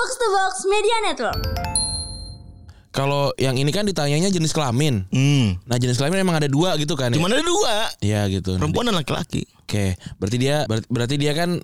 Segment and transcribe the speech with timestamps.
[0.00, 1.40] Box to Box Media Network.
[2.88, 5.04] Kalau yang ini kan ditanyanya jenis kelamin.
[5.12, 5.60] Hmm.
[5.68, 7.12] Nah jenis kelamin emang ada dua gitu kan?
[7.12, 7.20] ya?
[7.20, 7.74] Cuman ada dua.
[8.00, 8.56] Iya gitu.
[8.56, 9.44] Nah, Perempuan dan laki-laki.
[9.60, 11.60] Oke, berarti dia ber- berarti dia kan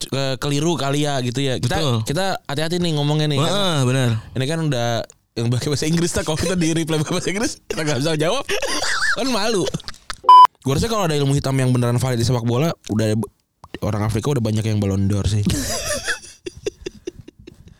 [0.00, 1.60] eh, keliru kali ya gitu ya.
[1.60, 1.96] Kita Betul.
[2.08, 3.36] kita hati-hati nih ngomongnya nih.
[3.36, 4.16] Wah, benar.
[4.32, 5.04] Ini kan udah
[5.36, 8.12] yang pakai bahasa Inggris lah kalau kita di reply pakai bahasa Inggris kita nggak bisa
[8.16, 8.48] jawab
[9.12, 9.68] kan malu.
[10.64, 13.12] Gue rasa kalau ada ilmu hitam yang beneran valid di sepak bola udah
[13.84, 15.44] orang Afrika udah banyak yang Ballon d'Or sih.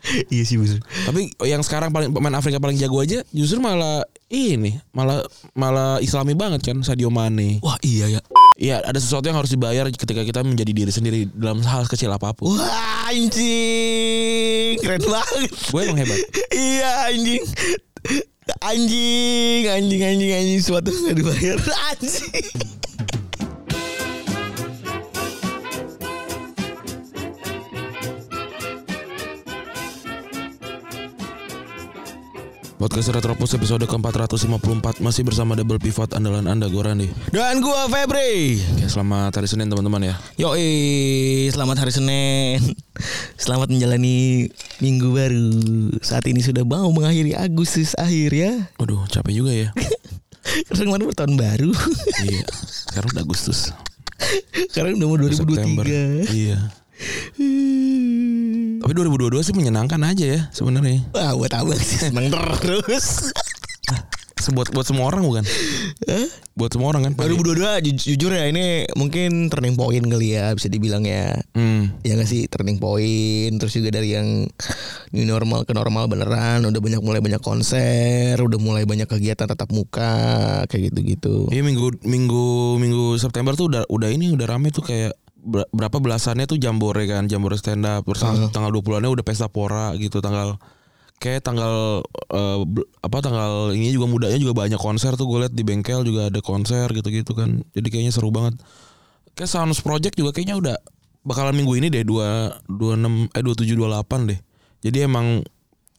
[0.33, 0.79] iya sih bener.
[1.05, 6.33] Tapi yang sekarang paling pemain Afrika paling jago aja justru malah ini malah malah Islami
[6.33, 7.61] banget kan Sadio Mane.
[7.61, 8.21] Wah, iya ya.
[8.59, 12.35] Iya ada sesuatu yang harus dibayar ketika kita menjadi diri sendiri dalam hal kecil apa
[12.35, 12.59] pun.
[12.59, 14.75] Wah, anjing.
[14.83, 15.49] Keren banget.
[15.71, 16.19] Gue emang hebat.
[16.51, 17.43] iya, anjing.
[18.59, 20.59] Anjing, anjing, anjing, anjing.
[20.59, 21.57] Suatu nggak dibayar.
[21.93, 22.88] Anjing.
[32.79, 37.11] Podcast Retropus episode ke-454 masih bersama double pivot andalan Anda gue Randi.
[37.27, 38.55] Dan gua Febri.
[38.55, 40.15] Oke, selamat hari Senin teman-teman ya.
[40.39, 42.63] Yoi, selamat hari Senin.
[43.35, 44.47] Selamat menjalani
[44.79, 45.51] minggu baru.
[45.99, 48.71] Saat ini sudah mau mengakhiri Agustus akhir ya.
[48.79, 49.75] Waduh, capek juga ya.
[50.71, 51.75] Karena kemarin bertahun baru.
[52.31, 52.47] iya.
[52.63, 53.75] Sekarang udah Agustus.
[54.71, 55.83] Sekarang udah mau September.
[55.83, 56.31] 2023.
[56.31, 56.57] Iya.
[58.79, 61.03] Tapi 2022 sih menyenangkan aja ya sebenarnya.
[61.11, 63.31] Wah, buat apa sih seneng terus?
[64.49, 65.45] Buat buat semua orang bukan?
[66.57, 67.13] Buat semua orang kan.
[67.13, 71.37] 2022 ju- jujur ya ini mungkin turning point kali ya bisa dibilang ya.
[71.53, 71.93] Hmm.
[72.01, 74.49] Ya gak sih turning point terus juga dari yang
[75.11, 79.69] new normal ke normal beneran udah banyak mulai banyak konser, udah mulai banyak kegiatan tatap
[79.69, 81.45] muka kayak gitu-gitu.
[81.53, 82.45] Iya minggu minggu
[82.81, 85.13] minggu September tuh udah udah ini udah rame tuh kayak
[85.49, 88.05] berapa belasannya tuh jambore kan, jambore stand up.
[88.05, 90.55] Terus tanggal- tanggal 20-annya udah pesta pora gitu tanggal
[91.17, 91.99] kayak tanggal
[92.63, 96.31] bel- apa tanggal ini juga mudanya juga banyak konser tuh gue liat di bengkel juga
[96.31, 97.59] ada konser gitu-gitu kan.
[97.73, 98.55] Jadi kayaknya seru banget.
[99.33, 100.75] Kayak Sounds Project juga kayaknya udah
[101.21, 104.39] bakalan minggu ini deh 2 26 eh 27 28 deh.
[104.79, 105.43] Jadi emang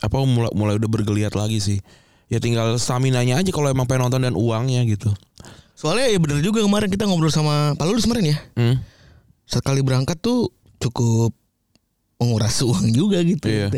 [0.00, 1.78] apa mulai mulai udah bergeliat lagi sih.
[2.32, 5.12] Ya tinggal stamina-nya aja kalau emang pengen nonton dan uangnya gitu.
[5.76, 8.38] Soalnya ya bener juga kemarin kita ngobrol sama Pak Lulus kemarin ya.
[8.56, 8.76] Hmm.
[9.50, 11.34] Sekali berangkat tuh cukup
[12.16, 13.50] menguras uang juga gitu.
[13.50, 13.68] Iya.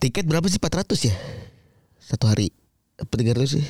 [0.00, 1.14] Tiket berapa sih 400 ya?
[2.00, 2.48] Satu hari.
[2.96, 3.64] Apa 300 sih?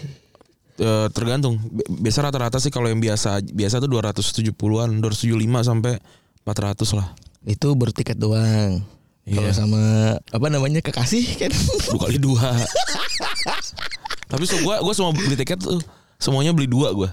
[0.78, 1.58] Eh, tergantung.
[1.60, 5.98] Bi- Biasa rata-rata sih kalau yang biasa biasa tuh 270-an, 275 sampai
[6.46, 7.10] 400 lah.
[7.42, 8.80] Itu baru tiket doang.
[9.28, 9.36] Iya.
[9.36, 9.82] Kalau sama
[10.16, 11.52] apa namanya kekasih kan?
[11.90, 12.40] Dua kali dua.
[14.30, 15.82] Tapi so, gua gua semua beli tiket tuh
[16.16, 17.10] semuanya beli dua gua.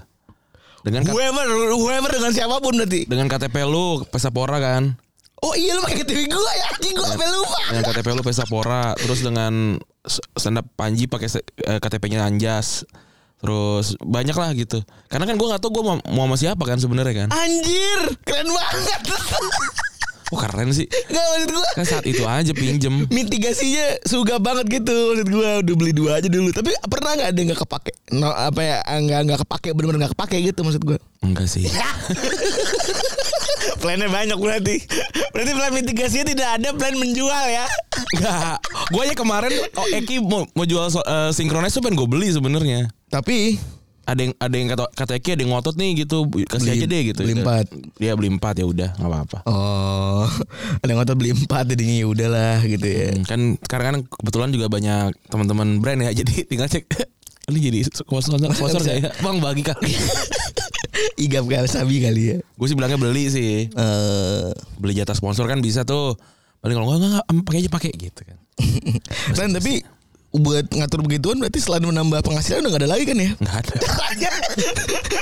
[0.86, 3.04] Dengan whoever, whoever dengan siapa pun berarti.
[3.10, 4.94] dengan KTP lu Pesapora kan.
[5.38, 7.58] Oh iya lu pakai TV gua ya, anjing gua sampai lupa.
[7.70, 9.78] Dengan KTP lu Pesapora, terus dengan
[10.34, 12.82] stand up Panji pakai eh, KTP-nya Anjas.
[13.38, 14.82] Terus banyak lah gitu.
[15.06, 17.28] Karena kan gua nggak tahu gua mau, mau sama siapa kan sebenarnya kan.
[17.30, 19.02] Anjir, keren banget.
[20.28, 20.84] Oh keren sih.
[20.88, 23.04] Gak maksud gua Kan saat itu aja pinjem.
[23.16, 27.40] mitigasinya suga banget gitu maksud gua udah beli dua aja dulu tapi pernah nggak ada
[27.48, 31.50] nggak kepake no, apa ya nggak nggak kepake bener-bener nggak kepake gitu maksud gua Enggak
[31.50, 31.66] sih.
[33.82, 34.82] plannya banyak berarti
[35.30, 37.66] berarti plan mitigasinya tidak ada plan menjual ya
[38.14, 38.58] Enggak.
[38.90, 42.28] Gue aja kemarin oh, Eki mau, mau jual so, eh, synchronize tuh pengen gue beli
[42.30, 42.90] sebenarnya.
[43.08, 43.58] tapi
[44.08, 46.86] Ada yang ada yang kata kata Eki ada yang ngotot nih gitu, kasih Beli- aja
[46.88, 47.20] deh gitu.
[47.20, 47.66] beli empat.
[47.94, 49.38] Dia beli empat ya udah nggak apa-apa.
[49.44, 50.24] oh
[50.80, 54.48] ada yang ngotot beli empat jadinya ya udahlah gitu ya Hmm, Kan sekarang kan kebetulan
[54.48, 56.88] juga banyak teman-teman brand ya, jadi tinggal cek
[57.48, 59.08] ini jadi sponsor sponsor gak ya?
[59.20, 59.92] Bang bagi kali.
[61.16, 63.68] igap kali sabi kali ya gue sih bilangnya beli sih.
[63.68, 66.16] eh Beli jatah sponsor kan bisa tuh.
[66.58, 68.38] Paling kalau enggak enggak, pakai aja pakai gitu kan.
[69.32, 69.84] dan tapi
[70.38, 73.74] buat ngatur begituan berarti selain menambah penghasilan udah gak ada lagi kan ya Enggak ada.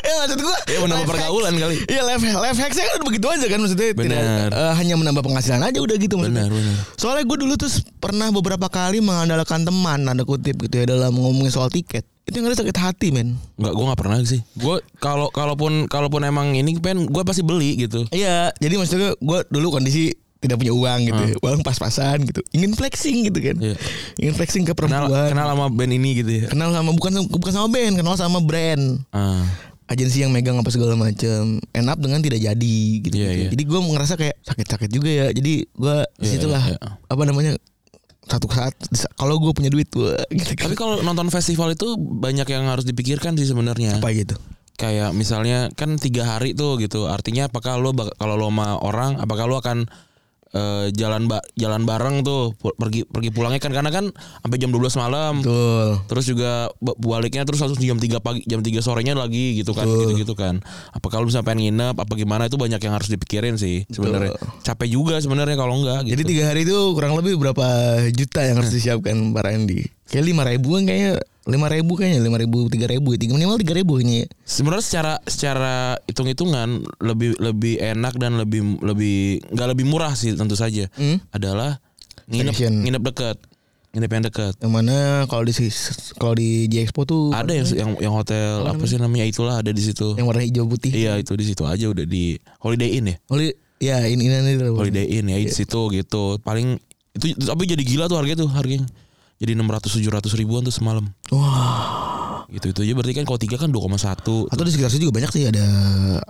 [0.02, 1.76] ya maksud gua Ya menambah pergaulan hacks- kali.
[1.86, 4.48] Iya life, life hacksnya kan udah begitu aja kan maksudnya tidak Benar.
[4.50, 6.44] eh, hanya menambah penghasilan aja udah gitu maksudnya.
[6.44, 6.74] Benar, benar.
[6.94, 11.50] Soalnya gue dulu tuh pernah beberapa kali mengandalkan teman ada kutip gitu ya dalam ngomongin
[11.50, 12.04] soal tiket.
[12.22, 13.38] Itu yang ada sakit hati men.
[13.56, 14.40] Enggak, gue nggak pernah sih.
[14.52, 18.02] Gue kalau kalaupun kalaupun emang ini pengen gue pasti beli gitu.
[18.10, 20.10] Iya jadi maksudnya gue dulu kondisi
[20.46, 21.34] tidak punya uang gitu ya.
[21.42, 23.76] Uang pas-pasan gitu Ingin flexing gitu kan Iya.
[24.16, 26.46] Ingin flexing ke Kenal perempuan kenal sama band ini gitu ya.
[26.48, 29.44] Kenal sama bukan bukan sama band Kenal sama brand Ah,
[29.86, 33.48] agensi yang megang apa segala macam end up dengan tidak jadi gitu, Iya, iya.
[33.54, 36.90] jadi gue ngerasa kayak sakit-sakit juga ya jadi gue Iya, di situlah iya, iya.
[37.06, 37.52] apa namanya
[38.26, 38.74] satu saat
[39.14, 40.10] kalau gue punya duit gue
[40.42, 40.66] gitu kan.
[40.66, 44.02] Tapi kalau nonton festival itu banyak yang harus dipikirkan sih sebenarnya.
[44.02, 44.34] apa gitu
[44.76, 47.06] Kayak misalnya kan tiga hari tuh gitu.
[47.08, 49.88] Artinya apakah lo kalau lo sama orang, apakah lo akan
[50.50, 54.12] eh, jalan ba jalan bareng tuh pergi pergi pulangnya kan karena kan
[54.42, 55.34] sampai jam 12 malam.
[55.40, 55.88] Betul.
[56.06, 59.86] Terus juga ba- baliknya terus langsung jam 3 pagi jam 3 sorenya lagi gitu kan
[59.86, 60.60] gitu-gitu kan.
[60.90, 64.36] Apa kalau misalnya pengen nginep apa gimana itu banyak yang harus dipikirin sih sebenarnya.
[64.62, 66.12] Capek juga sebenarnya kalau enggak gitu.
[66.14, 67.64] Jadi tiga hari itu kurang lebih berapa
[68.12, 69.95] juta yang harus disiapkan Pak Randy?
[70.06, 71.12] Kayak lima ribu kan kayaknya
[71.46, 74.26] lima ribu kayaknya lima ribu tiga ribu tiga minimal tiga ribu kayaknya.
[74.42, 75.74] Sebenarnya secara secara
[76.06, 76.68] hitung-hitungan
[76.98, 80.86] lebih lebih enak dan lebih lebih nggak lebih murah sih tentu saja.
[80.94, 81.18] Hmm?
[81.30, 81.78] Adalah
[82.26, 82.72] nginep Staycation.
[82.82, 83.36] nginep dekat.
[83.94, 84.54] Nginep yang dekat.
[84.60, 85.52] Yang mana kalau di
[86.18, 89.70] kalau di J Expo tuh Ada yang yang yang hotel apa sih namanya itulah ada
[89.70, 90.14] di situ.
[90.14, 90.92] yang warna hijau putih.
[90.92, 93.16] Iya itu di situ aja udah di Holiday Inn ya.
[93.26, 94.54] Oli ya ini ini.
[94.70, 95.54] Holiday Inn ya di Iya.
[95.54, 96.36] situ gitu.
[96.42, 96.76] Paling
[97.16, 98.84] itu tapi jadi gila tuh harganya tuh harganya.
[99.36, 101.04] Jadi 600 700 ribuan tuh semalam.
[101.32, 102.46] Wah.
[102.46, 104.22] Gitu itu aja berarti kan kalau tiga kan 2,1
[104.54, 105.66] Atau di sekitar situ juga banyak sih ada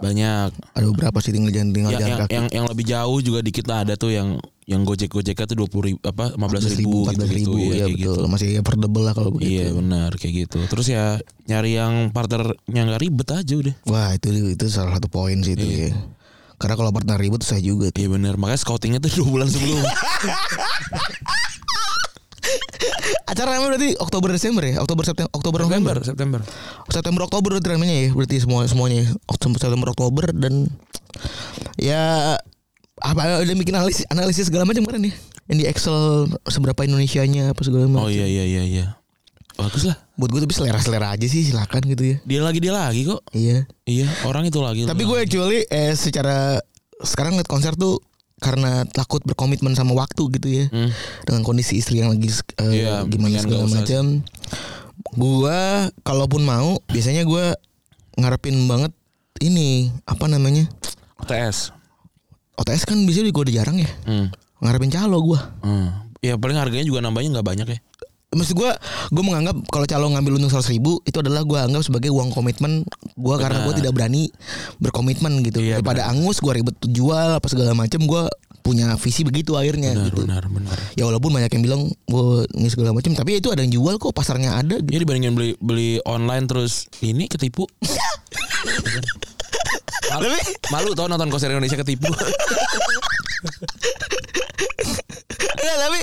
[0.01, 0.49] banyak.
[0.73, 2.33] ada beberapa sih tinggal jalan tinggal yang, jalan yang, kaki.
[2.33, 5.69] yang yang lebih jauh juga dikit lah ada tuh yang yang gojek gojeknya tuh dua
[5.69, 8.17] puluh ribu apa lima belas ribu, gitu, 14 ribu, gitu, ya, kayak betul.
[8.17, 8.23] gitu.
[8.33, 9.53] Masih affordable lah kalau begitu.
[9.61, 10.59] Iya benar kayak gitu.
[10.67, 11.05] Terus ya
[11.47, 13.75] nyari yang partnernya nggak ribet aja udah.
[13.87, 14.27] Wah itu
[14.57, 15.93] itu salah satu poin sih itu ya.
[16.57, 18.01] Karena kalau partner ribut saya juga tuh.
[18.01, 18.35] Iya benar.
[18.41, 19.85] Makanya scoutingnya tuh dua bulan sebelum.
[23.31, 24.75] Acara namanya berarti Oktober Desember ya?
[24.83, 25.97] Oktober September Oktober November.
[26.03, 26.41] September.
[26.91, 28.09] September Oktober berarti namanya ya.
[28.15, 29.09] Berarti semua semuanya ya.
[29.29, 30.71] Oktober September Oktober dan
[31.77, 32.35] ya
[32.97, 35.15] apa udah bikin analisis analisis segala macam keren ya.
[35.47, 35.99] Yang di Excel
[36.49, 38.09] seberapa Indonesianya apa segala macam.
[38.09, 38.87] Oh iya iya iya iya.
[39.57, 39.97] Bagus lah.
[40.21, 42.17] Buat gue tapi selera-selera aja sih silakan gitu ya.
[42.25, 43.21] Dia lagi dia lagi kok.
[43.33, 43.65] Iya.
[43.89, 44.85] Iya orang itu lagi.
[44.85, 46.61] Tapi gue actually eh secara
[47.05, 48.01] sekarang liat konser tuh
[48.37, 50.65] karena takut berkomitmen sama waktu gitu ya.
[50.69, 50.91] Hmm.
[51.25, 52.29] Dengan kondisi istri yang lagi
[52.61, 54.25] eh, Iya, gimana segala macam.
[55.17, 57.57] Gua kalaupun mau biasanya gua
[58.17, 58.93] ngarepin banget
[59.41, 60.69] ini apa namanya?
[61.21, 61.73] OTS.
[62.57, 63.91] OTS kan biasanya gue udah jarang ya.
[64.09, 64.33] Hmm.
[64.65, 65.41] Ngarepin calo gua.
[65.61, 66.09] Hmm.
[66.25, 67.79] Ya paling harganya juga nambahnya nggak banyak ya.
[68.35, 68.71] Maksud gue,
[69.15, 72.83] gue menganggap kalau calo ngambil untung seratus ribu itu adalah gue anggap sebagai uang komitmen
[73.15, 74.35] gue karena gue tidak berani
[74.83, 75.63] berkomitmen gitu.
[75.63, 78.23] Iya, Daripada angus gue ribet jual apa segala macam gue
[78.67, 80.27] punya visi begitu akhirnya Benar gitu.
[80.27, 80.75] benar benar.
[80.99, 82.27] Ya walaupun banyak yang bilang gue
[82.59, 84.83] ini segala macam, tapi itu ada yang jual kok pasarnya ada.
[84.83, 84.91] Gitu.
[84.91, 87.63] Ya dibandingin beli beli online terus ini ketipu.
[90.11, 90.27] malu,
[90.75, 92.11] malu tau nonton konser Indonesia ketipu.
[95.67, 96.01] Enggak, tapi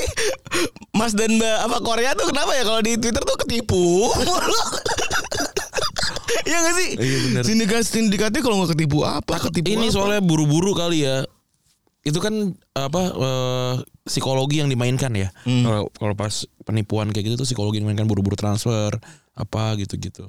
[0.91, 4.11] Mas dan Mbak apa Korea tuh kenapa ya kalau di Twitter tuh ketipu?
[6.43, 6.89] Iya gak sih?
[6.99, 7.41] Iya, benar.
[7.47, 9.39] Sindikat sindikatnya kalau nggak ketipu apa?
[9.47, 9.95] Ketipu ini apa?
[9.95, 11.23] soalnya buru-buru kali ya.
[12.03, 13.73] Itu kan apa eh,
[14.03, 15.31] psikologi yang dimainkan ya.
[15.47, 15.63] Hmm.
[15.63, 18.91] Kalau kalau pas penipuan kayak gitu tuh psikologi yang dimainkan buru-buru transfer
[19.33, 20.27] apa gitu-gitu.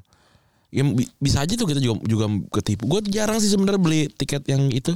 [0.71, 2.87] Ya bi- bisa aja tuh kita juga juga ketipu.
[2.87, 4.95] Gue jarang sih sebenarnya beli tiket yang itu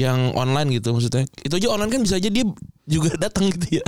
[0.00, 1.28] yang online gitu maksudnya.
[1.44, 2.48] Itu aja online kan bisa aja dia
[2.84, 3.84] juga datang gitu ya.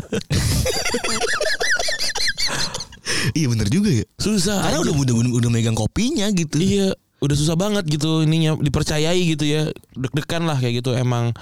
[3.34, 4.04] Iya bener juga ya.
[4.16, 4.62] Susah.
[4.62, 4.84] Karena aja.
[4.84, 6.56] udah, udah udah megang kopinya gitu.
[6.56, 9.68] Iya, udah susah banget gitu ininya dipercayai gitu ya.
[9.92, 10.92] Deg-degan lah kayak gitu.
[10.94, 11.32] Emang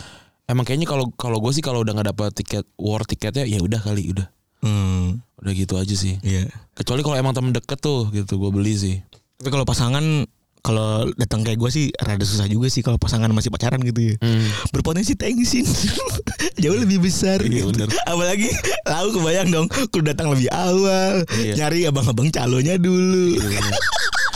[0.46, 3.81] emang kayaknya kalau kalau gue sih kalau udah nggak dapet tiket war tiketnya ya udah
[3.82, 4.26] kali udah.
[4.62, 6.22] Hmm, Udah gitu aja sih.
[6.22, 6.46] iya.
[6.78, 8.96] Kecuali kalau emang temen deket tuh gitu gue beli sih.
[9.43, 10.22] Tapi kalau pasangan
[10.62, 14.14] kalau datang kayak gue sih rada susah juga sih kalau pasangan masih pacaran gitu ya.
[14.19, 14.47] Hmm.
[14.70, 15.67] Berpotensi tensin
[16.62, 17.75] jauh lebih besar Iya, gitu.
[17.75, 17.91] bener.
[18.06, 18.47] Apalagi
[18.85, 21.55] lau kebayang dong kudu datang lebih awal, Iya.
[21.58, 23.43] nyari abang-abang calonya dulu.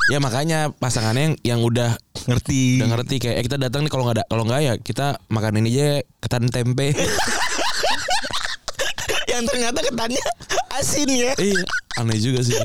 [0.06, 1.94] ya makanya pasangannya yang, yang udah
[2.26, 2.78] Ngerti.
[2.78, 5.58] udah ngerti kayak eh, kita datang nih kalau nggak ada kalau nggak ya kita makan
[5.58, 6.90] ini aja ketan tempe.
[9.26, 10.22] Yang ternyata ketannya
[10.72, 11.32] asin ya.
[11.36, 11.60] iya,
[11.98, 12.56] aneh juga sih.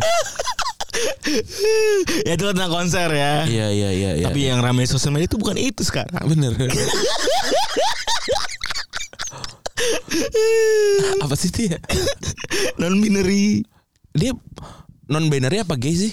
[2.28, 3.46] ya itu tentang konser ya.
[3.46, 4.26] iya iya iya iya.
[4.28, 6.20] Tapi yang ramai sosial media itu bukan itu sekarang.
[6.26, 6.52] bener.
[11.22, 11.78] Apa sih dia?
[12.78, 13.64] Non binary.
[14.12, 14.36] Dia
[15.08, 16.12] non binary apa gay sih?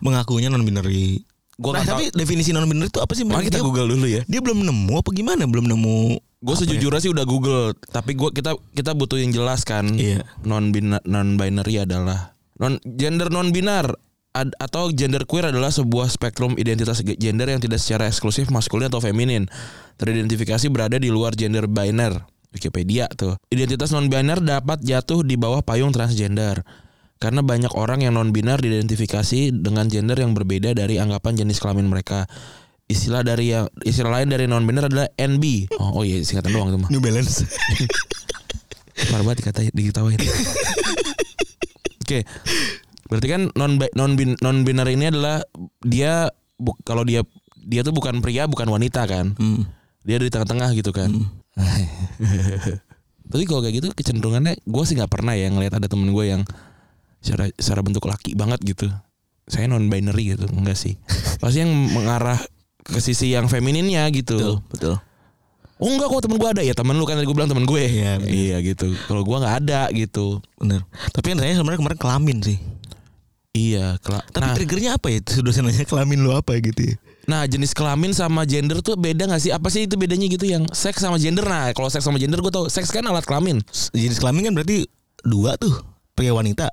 [0.00, 1.24] Mengakunya non binary.
[1.58, 3.26] Gua Nah, tapi definisi non binary itu apa sih?
[3.26, 4.22] Mari kita Dia- Google dulu ya.
[4.24, 5.42] Dia belum nemu apa gimana?
[5.44, 6.22] Belum nemu.
[6.38, 9.90] Gue sejujurnya sih udah Google, tapi gua kita kita butuh yang jelas kan.
[9.90, 10.22] Iya.
[10.46, 10.70] Non
[11.02, 13.90] non binary adalah non gender non binar
[14.38, 18.86] ad- atau gender queer adalah sebuah spektrum identitas ge- gender yang tidak secara eksklusif maskulin
[18.86, 19.50] atau feminin.
[19.98, 22.22] Teridentifikasi berada di luar gender biner.
[22.54, 23.34] Wikipedia tuh.
[23.50, 26.62] Identitas non biner dapat jatuh di bawah payung transgender.
[27.18, 31.90] Karena banyak orang yang non binar diidentifikasi dengan gender yang berbeda dari anggapan jenis kelamin
[31.90, 32.30] mereka.
[32.88, 35.76] Istilah dari yang istilah lain dari non binar adalah NB.
[35.76, 36.88] Oh, oh iya singkatan doang tuh mah.
[36.88, 37.44] New Balance.
[39.12, 40.16] Parah banget dikatain diketawain.
[42.02, 42.24] Oke.
[43.08, 45.44] Berarti kan non non bin, non binary ini adalah
[45.84, 47.20] dia bu- kalau dia
[47.60, 49.36] dia tuh bukan pria bukan wanita kan.
[49.36, 49.68] Hmm.
[50.08, 51.12] dia ada di tengah-tengah gitu kan
[53.28, 56.48] tapi kalau kayak gitu kecenderungannya gue sih nggak pernah ya ngelihat ada temen gue yang
[57.20, 58.88] secara secara bentuk laki banget gitu
[59.44, 60.96] saya non binary gitu enggak sih
[61.44, 62.40] pasti yang mengarah
[62.88, 64.96] ke sisi yang femininnya gitu betul.
[65.76, 67.78] oh enggak kok temen gue ada ya temen lu kan tadi gue bilang temen gue
[67.78, 68.32] Iya, bener.
[68.32, 70.82] iya gitu kalau gue nggak ada gitu Bener.
[71.10, 72.58] Tapi yang tanya sebenarnya kemarin kelamin sih.
[73.50, 75.18] iya kela- Tapi nah, triggernya apa ya?
[75.24, 76.96] Sudah nanya kelamin lu apa gitu ya?
[77.24, 80.64] nah jenis kelamin sama gender tuh beda gak sih apa sih itu bedanya gitu yang
[80.72, 83.60] seks sama gender nah kalau seks sama gender gue tau seks kan alat kelamin
[83.92, 84.88] Jenis kelamin kan berarti
[85.20, 85.76] dua tuh
[86.16, 86.72] pria wanita.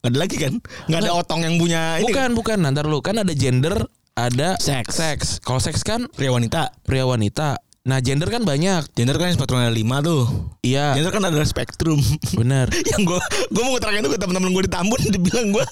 [0.00, 0.56] Gak ada lagi kan?
[0.88, 2.08] Gak ada otong yang punya ini.
[2.08, 3.76] bukan bukan nanti lu kan ada gender
[4.14, 4.94] ada Seks.
[4.94, 6.70] seks kalau seks kan Pria wanita.
[6.82, 10.24] pria wanita nah gender kan banyak Gender kan spektrum ada lima tuh.
[10.62, 12.00] iya Gender kan ada spektrum.
[12.32, 15.64] bener yang gue gue mau terangin itu ke teman-teman gue di Tambun dibilang gue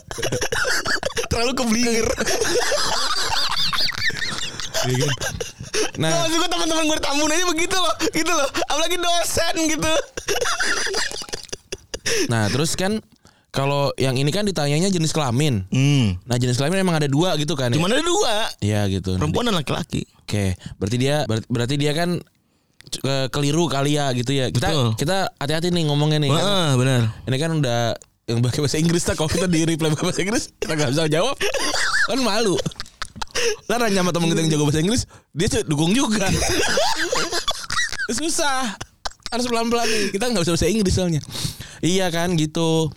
[1.33, 2.05] terlalu keblinger.
[4.83, 5.13] Iya kan?
[5.97, 8.49] Nah, nah maksud gue teman-teman gue di Tambun aja begitu loh, gitu loh.
[8.69, 9.93] Apalagi dosen gitu.
[12.29, 13.01] nah terus kan
[13.53, 16.17] kalau yang ini kan ditanyanya jenis kelamin Hmm.
[16.25, 17.77] nah jenis kelamin emang ada dua gitu kan ya?
[17.77, 20.09] Cuma ada dua, Iya gitu perempuan dan laki-laki.
[20.19, 22.17] Oke, berarti dia ber- berarti dia kan
[22.99, 24.49] eh, keliru kali ya gitu ya.
[24.49, 24.89] Kita Betul.
[24.97, 26.29] kita hati-hati nih ngomongnya nih.
[26.29, 26.41] kan.
[26.41, 27.01] Wah, benar.
[27.25, 27.81] Ini kan udah
[28.25, 31.37] yang pakai bahasa Inggris tak kalau kita di reply bahasa Inggris kita nggak bisa jawab
[32.07, 32.57] kan malu.
[33.65, 36.25] Lah nanya sama temen kita yang jago bahasa Inggris, dia cu- dukung juga.
[38.13, 38.77] Susah.
[39.29, 40.05] Harus pelan-pelan nih.
[40.13, 41.21] Kita nggak bisa bahasa Inggris soalnya.
[41.81, 42.93] Iya kan gitu.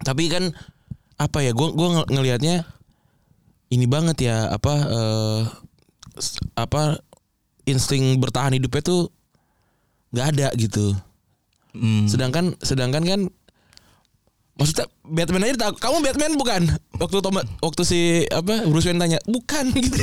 [0.00, 0.50] Tapi kan
[1.14, 1.52] apa ya?
[1.52, 2.66] Gue gua ng- ngelihatnya
[3.68, 4.74] ini banget ya apa
[6.14, 6.98] s- apa
[7.64, 9.02] insting bertahan hidupnya tuh
[10.10, 10.94] nggak ada gitu.
[11.72, 12.06] Hmm.
[12.06, 13.20] Sedangkan sedangkan kan
[14.54, 16.62] maksudnya Batman aja tahu kamu Batman bukan?
[16.94, 19.98] Waktu Tom, waktu si apa Bruce Wayne tanya, "Bukan." gitu.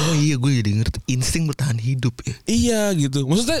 [0.00, 2.34] Oh iya, gue jadi ngerti insting bertahan hidup ya.
[2.46, 3.22] iya gitu.
[3.22, 3.60] Maksudnya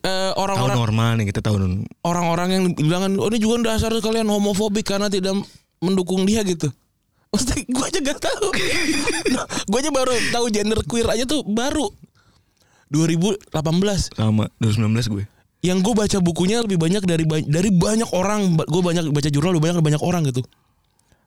[0.00, 3.74] eh, Tahu orang-orang normal nih kita tahu non- orang-orang yang bilang kan, oh ini juga
[3.74, 5.36] dasar kalian homofobik karena tidak
[5.78, 6.72] mendukung dia gitu.
[7.28, 8.48] Maksudnya gue aja gak tahu.
[9.70, 11.88] gue aja baru tahu gender queer aja tuh baru
[12.92, 13.40] 2018.
[14.16, 15.24] sama 2019 gue.
[15.62, 18.58] Yang gue baca bukunya lebih banyak dari ba- dari banyak orang.
[18.68, 20.42] Gue banyak baca jurnal lebih banyak dari banyak orang gitu.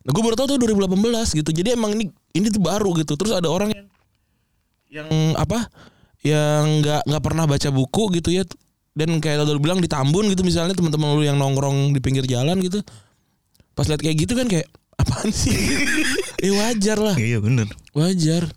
[0.06, 1.50] Nah, gue baru tahu tuh 2018 gitu.
[1.50, 2.06] Jadi emang ini
[2.38, 3.18] ini tuh baru gitu.
[3.18, 3.86] Terus ada orang yang
[4.92, 5.66] yang apa?
[6.26, 8.44] Yang nggak nggak pernah baca buku gitu ya.
[8.96, 12.58] Dan kayak lu bilang di Tambun gitu misalnya teman-teman lu yang nongkrong di pinggir jalan
[12.60, 12.82] gitu.
[13.76, 14.66] Pas lihat kayak gitu kan kayak
[14.96, 15.52] apaan sih?
[16.40, 17.68] eh wajar lah Iya bener.
[17.92, 18.48] wajar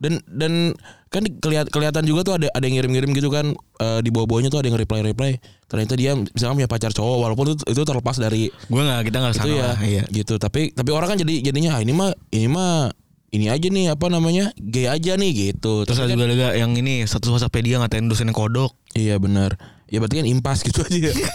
[0.00, 0.72] dan dan
[1.08, 4.64] kan kelihatan kelihatan juga tuh ada ada yang ngirim-ngirim gitu kan eh, di bawah-bawahnya tuh
[4.64, 5.36] ada yang reply reply
[5.68, 9.34] ternyata dia misalnya punya pacar cowok walaupun itu, itu terlepas dari Gue nggak kita nggak
[9.36, 9.76] itu sana ya lah.
[9.84, 10.02] Iya.
[10.08, 12.88] gitu tapi tapi orang kan jadi jadinya ah, ini mah ini mah
[13.34, 15.82] ini aja nih apa namanya gay aja nih gitu.
[15.82, 18.70] Terus ada kan- juga ada yang ini satu Wikipedia ngatain dosennya kodok.
[18.94, 19.58] iya benar
[19.90, 21.28] ya berarti kan impas gitu aja ya.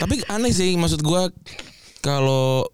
[0.00, 1.28] Tapi aneh sih maksud gua
[2.00, 2.64] kalau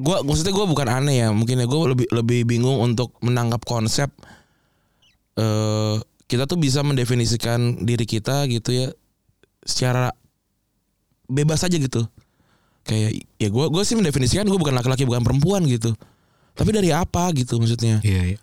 [0.00, 4.08] gua maksudnya gua bukan aneh ya mungkin ya gua lebih lebih bingung untuk menangkap konsep
[5.36, 5.96] eh
[6.30, 8.88] kita tuh bisa mendefinisikan diri kita gitu ya
[9.66, 10.14] secara
[11.26, 12.06] bebas aja gitu
[12.90, 15.94] kayak ya gua gua sih mendefinisikan gua bukan laki-laki bukan perempuan gitu.
[16.50, 18.02] Tapi dari apa gitu maksudnya?
[18.02, 18.38] Iya iya.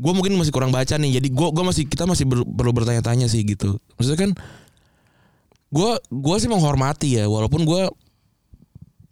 [0.00, 3.28] gue mungkin masih kurang baca nih jadi gue gua masih kita masih ber- perlu bertanya-tanya
[3.28, 3.76] sih gitu.
[4.00, 4.30] Maksudnya kan
[5.70, 7.82] gue gua sih menghormati ya walaupun gue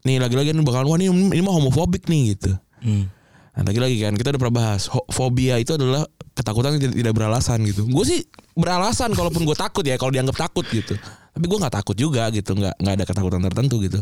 [0.09, 2.57] nih lagi-lagi nih bakal wah ini, ini mah homofobik nih gitu.
[2.80, 3.11] Hmm.
[3.52, 7.14] nah lagi-lagi kan kita udah pernah bahas Ho- fobia itu adalah ketakutan yang tidak, tidak
[7.18, 7.83] beralasan gitu.
[7.85, 8.23] Gue sih
[8.54, 10.95] beralasan kalaupun gue takut ya kalau dianggap takut gitu.
[11.35, 14.00] Tapi gue nggak takut juga gitu nggak nggak ada ketakutan tertentu gitu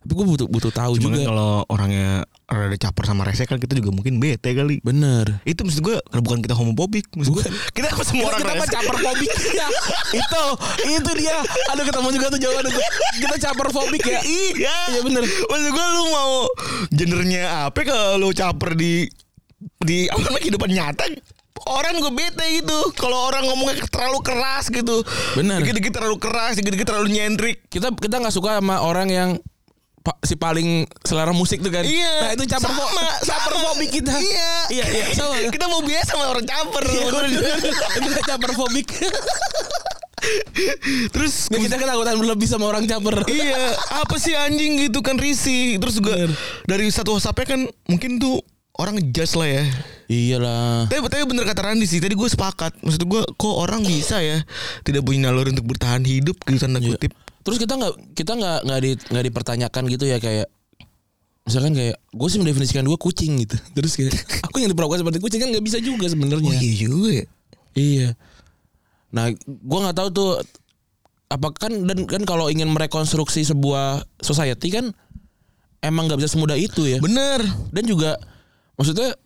[0.00, 1.16] tapi gue butuh butuh tahu Cuma juga.
[1.20, 4.80] kan kalau orangnya rada caper sama rese kan kita juga mungkin bete kali.
[4.80, 5.44] bener.
[5.44, 7.44] Itu maksud gue bukan kita homofobik, maksud gue
[7.76, 9.30] kita apa semua orang kita caper fobik?
[9.52, 9.68] Ya
[10.16, 10.44] itu
[10.88, 11.36] itu dia.
[11.76, 12.80] Aduh ketemu juga tuh jawaban itu
[13.20, 14.20] kita caper fobik ya?
[14.24, 14.76] Iya.
[14.88, 15.24] Iya, bener.
[15.28, 16.32] Maksud gue lu mau
[16.88, 19.04] gendernya apa kalau caper di
[19.84, 21.04] di apa namanya kehidupan nyata?
[21.68, 22.78] Orang gue bete gitu.
[22.96, 25.04] Kalau orang ngomongnya terlalu keras gitu.
[25.36, 25.60] Bener.
[25.60, 27.68] dikit-dikit terlalu keras dikit-dikit terlalu nyentrik.
[27.68, 29.30] Kita kita nggak suka sama orang yang
[30.20, 31.82] si paling selera musik tuh kan?
[31.82, 32.12] Iya.
[32.22, 34.12] nah itu caper Sama, caper fobik kita.
[34.14, 34.52] Iya.
[34.70, 35.34] iya iya sama.
[35.48, 37.06] Kita mau biasa sama orang caper Iya,
[37.98, 38.88] itu caper fobik
[41.10, 43.72] terus Nggak, kita ketakutan berlebih sama orang caper iya.
[44.04, 45.80] Apa sih anjing gitu kan risih.
[45.80, 46.36] Terus juga Bener.
[46.68, 48.44] dari satu WhatsAppnya kan mungkin tuh
[48.76, 49.64] orang ngejudge lah ya.
[50.10, 50.90] Iyalah.
[50.90, 52.82] Tapi, tapi bener kata Randi sih tadi gue sepakat.
[52.82, 54.42] Maksud gue kok orang bisa ya
[54.84, 56.96] tidak punya naluri untuk bertahan hidup gitu tanda Iya.
[56.98, 60.48] kutip terus kita nggak kita nggak nggak di nggak dipertanyakan gitu ya kayak
[61.44, 64.12] misalkan kayak gue sih mendefinisikan gue kucing gitu terus kayak
[64.46, 67.24] aku yang diperlakukan seperti kucing kan nggak bisa juga Oh sebenarnya iya juga ya.
[67.74, 68.08] iya
[69.10, 70.30] nah gue nggak tahu tuh
[71.30, 74.90] apa kan dan kan kalau ingin merekonstruksi sebuah society kan
[75.80, 77.40] emang nggak bisa semudah itu ya Bener.
[77.72, 78.18] dan juga
[78.76, 79.16] maksudnya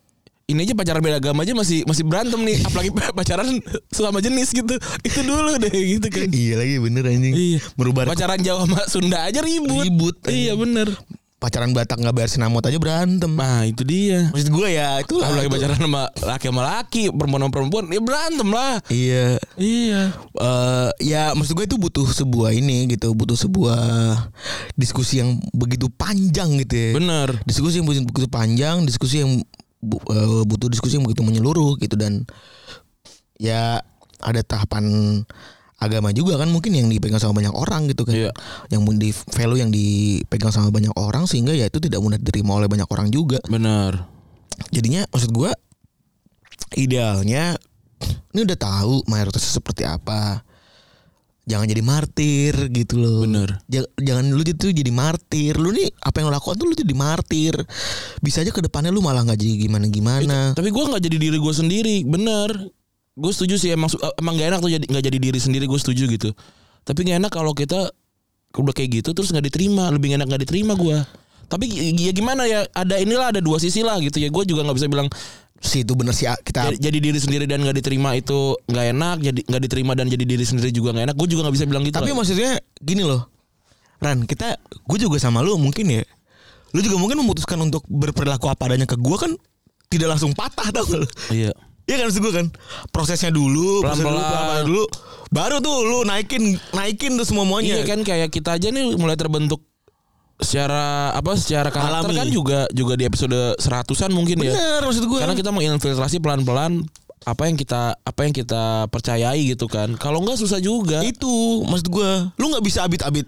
[0.45, 3.57] ini aja pacaran beda agama aja masih masih berantem nih apalagi pacaran
[3.89, 7.33] sesama jenis gitu itu dulu deh gitu kan Iya lagi bener anjing.
[7.33, 10.15] iya Merubah pacaran Jawa sama Sunda aja ribut ribut.
[10.25, 10.93] iya bener
[11.35, 13.27] Pacaran Batak nggak bayar sinamot aja berantem.
[13.27, 15.27] nah itu dia Maksud gue ya itu lah.
[15.27, 15.55] apalagi itu.
[15.57, 19.25] pacaran sama laki sama laki perempuan sama perempuan ya berantem lah Iya.
[19.55, 23.81] iya eh ya maksud gue itu butuh sebuah ini gitu, butuh sebuah
[24.73, 26.89] diskusi yang begitu panjang gitu ya.
[26.93, 29.41] bener Diskusi yang begitu panjang, diskusi yang
[29.85, 32.25] bu- eh, butuh diskusi yang begitu menyeluruh gitu dan
[33.37, 33.79] ya
[34.23, 34.83] ada tahapan
[35.75, 38.15] agama juga kan mungkin yang dipegang sama banyak orang gitu kan.
[38.15, 38.31] Iya.
[38.71, 42.71] Yang di value yang dipegang sama banyak orang sehingga ya itu tidak mudah diterima oleh
[42.71, 43.37] banyak orang juga.
[43.45, 44.07] bener
[44.71, 45.51] Jadinya maksud gua
[46.79, 47.59] idealnya
[48.31, 50.43] ini udah tahu mayoritasnya seperti apa.
[51.45, 53.21] Jangan jadi martir gitu loh.
[53.21, 53.61] Bener.
[53.65, 55.53] Ja- Jangan lu itu jadi martir.
[55.55, 57.53] Lu nih apa yang lu lakukan tuh lu jadi martir.
[58.17, 60.51] Bisa aja ke depannya lu malah nggak jadi gimana-gimana.
[60.51, 62.49] tapi gue nggak jadi diri gue sendiri bener
[63.13, 65.77] gue setuju sih emang su- emang gak enak tuh jadi nggak jadi diri sendiri gue
[65.77, 66.29] setuju gitu
[66.83, 67.87] tapi gak enak kalau kita
[68.51, 70.97] udah kayak gitu terus nggak diterima lebih gak enak nggak diterima gue
[71.45, 71.63] tapi
[71.95, 74.87] ya gimana ya ada inilah ada dua sisi lah gitu ya gue juga nggak bisa
[74.89, 75.07] bilang
[75.57, 79.17] Si itu bener sih kita jadi, jadi diri sendiri dan nggak diterima itu nggak enak
[79.19, 81.83] jadi nggak diterima dan jadi diri sendiri juga nggak enak gue juga nggak bisa bilang
[81.83, 82.15] gitu Tapi lah.
[82.15, 83.21] maksudnya gini loh.
[83.97, 86.03] Ran, kita gue juga sama lu mungkin ya.
[86.69, 89.31] Lu juga mungkin memutuskan untuk berperilaku apa adanya ke gue kan
[89.87, 91.07] tidak langsung patah tau gak lu?
[91.31, 91.51] iya
[91.85, 92.47] Iya kan maksud gue kan
[92.89, 94.25] prosesnya dulu, prosesnya dulu, Pelan-pelan.
[94.27, 94.83] pelan-pelan dulu,
[95.29, 96.43] baru tuh lu naikin
[96.73, 97.85] naikin tuh semua Iya semuanya.
[97.85, 99.61] kan kayak kita aja nih mulai terbentuk
[100.35, 102.19] secara apa secara karakter Alami.
[102.19, 104.51] kan juga juga di episode seratusan mungkin ya.
[104.51, 105.19] Bener maksud gue.
[105.19, 106.83] Karena kita menginfiltrasi pelan-pelan
[107.23, 109.95] apa yang kita apa yang kita percayai gitu kan.
[109.95, 111.01] Kalau enggak susah juga.
[111.01, 113.25] itu maksud gue, lu nggak bisa abit-abit.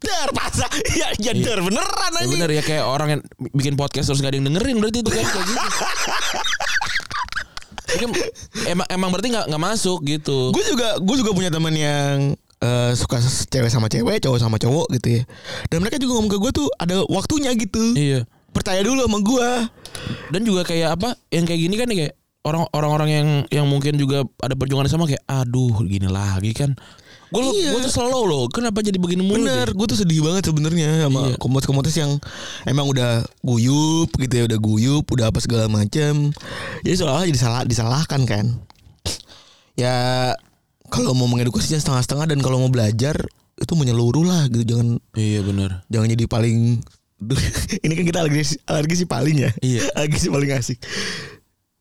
[0.00, 0.68] Dar masa
[1.00, 2.28] ya ya dar beneran Ya aja.
[2.28, 3.20] bener ya kayak orang yang
[3.52, 5.58] bikin podcast terus gak ada yang dengerin berarti itu kan kayak gitu.
[7.94, 8.06] Itu
[8.66, 10.50] emang emang berarti nggak nggak masuk gitu.
[10.50, 12.34] Gue juga gue juga punya teman yang
[12.64, 15.22] eh, suka cewek sama cewek, cowok sama cowok gitu ya.
[15.68, 17.92] Dan mereka juga ngomong ke gue tuh ada waktunya gitu.
[17.92, 18.24] Iya.
[18.50, 19.48] Percaya dulu sama gue.
[20.32, 23.96] Dan juga kayak apa yang kayak gini kan nih kayak orang orang-orang yang yang mungkin
[23.96, 26.72] juga ada perjuangan sama kayak aduh gini lagi kan.
[27.34, 27.74] Gue Iya.
[27.74, 28.46] gue tuh slow loh.
[28.46, 29.42] Kenapa jadi begini mulu?
[29.42, 29.74] Bener, deh?
[29.74, 31.36] gue tuh sedih banget sebenarnya sama Iya.
[31.42, 32.12] komunitas-komunitas yang
[32.62, 36.30] emang udah guyup gitu ya, udah guyup, udah apa segala macam.
[36.86, 38.46] Jadi seolah jadi salah disalahkan kan.
[39.74, 40.30] Ya
[40.86, 43.16] kalau mau mengedukasinya setengah-setengah dan kalau mau belajar
[43.54, 45.70] itu menyeluruh lah gitu jangan Iya bener.
[45.86, 46.58] jangan jadi paling
[47.84, 49.80] ini kan kita alergi alergi sih paling ya Iya.
[49.96, 50.78] alergi sih paling asik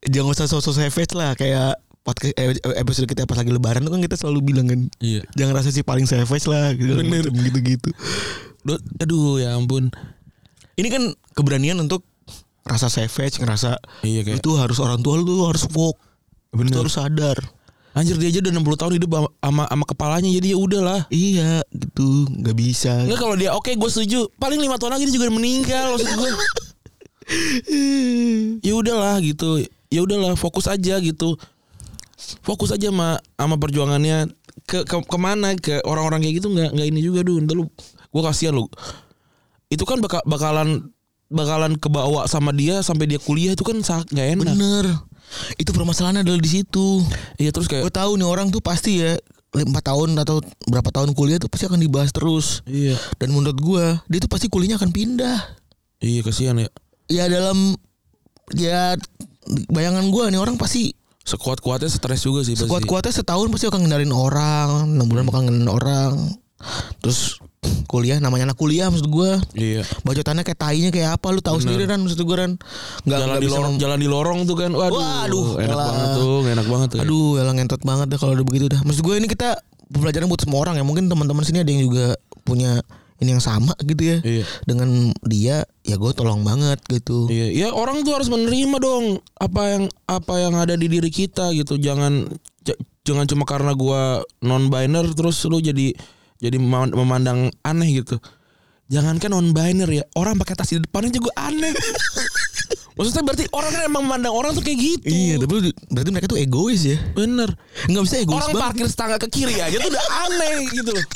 [0.04, 4.00] jangan usah sosok savage lah kayak podcast eh, episode kita pas lagi lebaran tuh kan
[4.00, 5.24] kita selalu bilang kan Iya.
[5.34, 7.26] jangan rasa sih paling savage lah gitu Bener.
[7.48, 7.90] gitu gitu
[8.64, 9.92] Duh, Aduh ya ampun.
[10.74, 12.08] ini kan keberanian untuk
[12.64, 16.00] rasa savage ngerasa Iya kayak itu harus orang tua lu tuh harus woke
[16.52, 16.72] Bener.
[16.72, 17.38] itu harus sadar
[17.94, 21.02] Anjir dia aja udah 60 tahun hidup sama sama, kepalanya jadi ya udahlah.
[21.14, 24.26] iya gitu nggak bisa Enggak kalau dia oke gue setuju.
[24.42, 26.30] Paling lima tahun lagi dia juga meninggal maksud gue.
[28.66, 29.62] ya udahlah gitu.
[29.94, 31.38] Ya udahlah fokus aja gitu.
[32.42, 34.34] Fokus aja sama sama perjuangannya
[34.66, 37.46] ke ke ke mana ke orang-orang kayak gitu nggak nggak ini juga dulu.
[37.46, 37.70] Ntar lu
[38.10, 38.66] gue kasihan lu.
[39.70, 40.90] Itu kan bakal bakalan
[41.30, 44.46] bakalan kebawa sama dia sampai dia kuliah itu kan sangat nggak enak.
[44.58, 44.86] bener
[45.58, 47.02] itu permasalahannya adalah di situ.
[47.42, 49.18] Iya terus kayak gue tahu nih orang tuh pasti ya
[49.54, 52.66] empat tahun atau berapa tahun kuliah tuh pasti akan dibahas terus.
[52.66, 52.98] Iya.
[53.22, 55.40] Dan menurut gua dia tuh pasti kuliahnya akan pindah.
[56.02, 56.70] Iya kasihan ya.
[57.08, 57.78] ya dalam
[58.58, 58.98] ya
[59.70, 64.12] bayangan gua nih orang pasti Sekuat-kuatnya stres juga sih sekuat kuatnya setahun pasti akan ngendarin
[64.12, 66.14] orang enam bulan bakal ngendarin orang.
[67.00, 67.40] Terus
[67.86, 69.84] kuliah namanya anak kuliah maksud gua Iya.
[70.02, 72.52] bacotannya kayak tainya kayak apa lu tahu sendiri kan maksud gua kan
[73.04, 75.88] nggak jalan nggak di lorong jalan di lorong tuh kan waduh, Waduh, enak elah.
[75.88, 78.80] banget tuh enak banget tuh Aduh, elang ngentot banget dah kalau udah begitu dah.
[78.82, 79.56] Maksud gue ini kita
[79.88, 80.84] pembelajaran buat semua orang ya.
[80.84, 82.82] Mungkin teman-teman sini ada yang juga punya
[83.18, 84.18] ini yang sama gitu ya.
[84.22, 84.90] iya Dengan
[85.22, 87.30] dia ya gue tolong banget gitu.
[87.30, 91.54] iya ya orang tuh harus menerima dong apa yang apa yang ada di diri kita
[91.54, 92.28] gitu jangan
[93.04, 94.02] jangan cuma karena gua
[94.40, 95.92] non biner terus lu jadi
[96.44, 98.20] jadi mem- memandang aneh gitu
[98.86, 101.72] jangankan non biner ya orang pakai tas di depannya juga aneh
[102.96, 105.54] maksudnya berarti orang kan emang memandang orang tuh kayak gitu Iya, tapi
[105.90, 107.00] berarti mereka tuh egois ya.
[107.10, 107.50] bener
[107.88, 108.62] Enggak bisa egois orang banget.
[108.62, 111.06] parkir setangga ke kiri aja tuh udah aneh gitu loh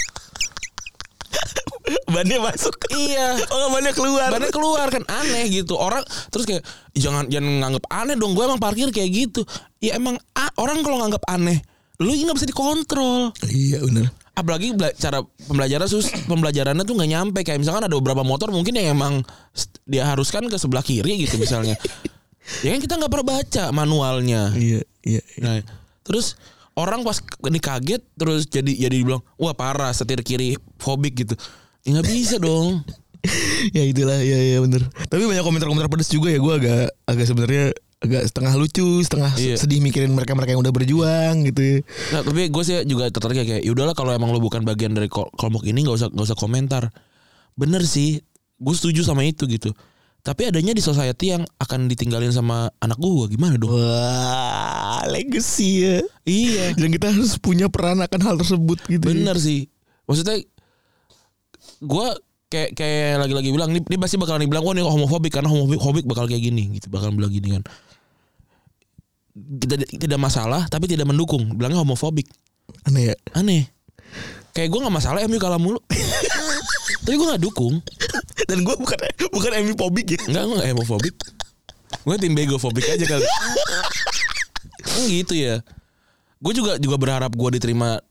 [2.08, 2.74] bannya masuk.
[2.90, 3.38] Iya.
[3.48, 4.28] Oh bannya keluar.
[4.28, 6.64] Bannya keluar kan aneh gitu orang terus kayak
[6.94, 9.42] jangan jangan nganggap aneh dong gue emang parkir kayak gitu
[9.78, 10.18] ya emang
[10.58, 11.62] orang kalau nganggap aneh
[11.98, 14.08] lu nggak bisa dikontrol Iya benar.
[14.38, 17.40] Apalagi bela- cara pembelajaran sus pembelajarannya tuh nggak nyampe.
[17.42, 21.36] Kayak misalkan ada beberapa motor mungkin yang emang s- dia haruskan ke sebelah kiri gitu
[21.36, 21.74] misalnya.
[22.64, 24.56] Ya kan kita nggak pernah baca manualnya.
[24.56, 25.20] Iya iya.
[25.38, 25.60] nah
[26.00, 26.40] terus
[26.74, 31.36] orang pas ini kaget terus jadi jadi dibilang wah parah setir kiri fobik gitu.
[31.84, 32.88] Ya nggak bisa dong.
[33.76, 34.80] Ya itulah ya ya bener.
[35.10, 37.66] Tapi banyak komentar-komentar pedes juga ya gue agak agak sebenarnya
[37.98, 39.56] agak setengah lucu, setengah Iya.
[39.58, 41.62] sedih mikirin mereka-mereka yang udah berjuang gitu.
[41.62, 41.78] ya.
[42.14, 45.66] Nah, tapi gue sih juga tertarik kayak yaudahlah kalau emang lo bukan bagian dari kelompok
[45.66, 46.84] ini nggak usah nggak usah komentar.
[47.58, 48.22] Bener sih,
[48.56, 49.74] gue setuju sama itu gitu.
[50.22, 53.72] Tapi adanya di society yang akan ditinggalin sama anak gue gimana dong?
[53.72, 55.98] Wah, legacy ya.
[56.22, 59.02] Iya, Dan kita harus punya peran akan hal tersebut gitu.
[59.02, 59.72] bener sih.
[60.04, 60.44] Maksudnya
[61.80, 62.08] gue
[62.48, 66.06] kayak kayak lagi-lagi bilang ini, ini pasti bakalan dibilang wah ini homofobik karena homofobik homofobik
[66.08, 67.64] bakal kayak gini gitu bakal bilang gini kan.
[69.38, 72.26] Tidak tidak masalah tapi tidak mendukung bilangnya homofobik.
[72.90, 73.16] Aneh ya.
[73.38, 73.70] Aneh.
[74.58, 75.78] Kayak gue gak masalah MU kalah mulu.
[77.06, 77.78] Tapi gue gak dukung.
[78.50, 78.98] Dan gue bukan
[79.30, 80.20] bukan MU fobik ya.
[80.26, 81.16] Enggak, gue gak homofobik.
[82.04, 83.26] Gue tim begofobik aja kali.
[84.82, 85.62] Kan gitu ya.
[86.42, 88.02] Gue juga juga berharap gue diterima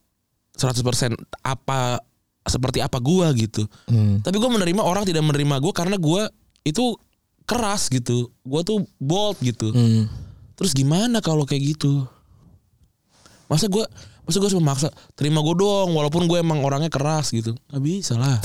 [0.55, 2.01] 100% apa
[2.47, 3.67] seperti apa gue gitu.
[3.91, 4.23] Hmm.
[4.23, 6.23] Tapi gue menerima orang tidak menerima gue karena gue
[6.63, 6.95] itu
[7.43, 8.31] keras gitu.
[8.47, 9.69] Gue tuh bold gitu.
[9.75, 10.07] Hmm.
[10.57, 12.09] Terus gimana kalau kayak gitu?
[13.47, 13.85] Masa gue
[14.27, 17.53] masa gue harus memaksa terima gue dong walaupun gue emang orangnya keras gitu.
[17.69, 18.41] Gak bisa lah.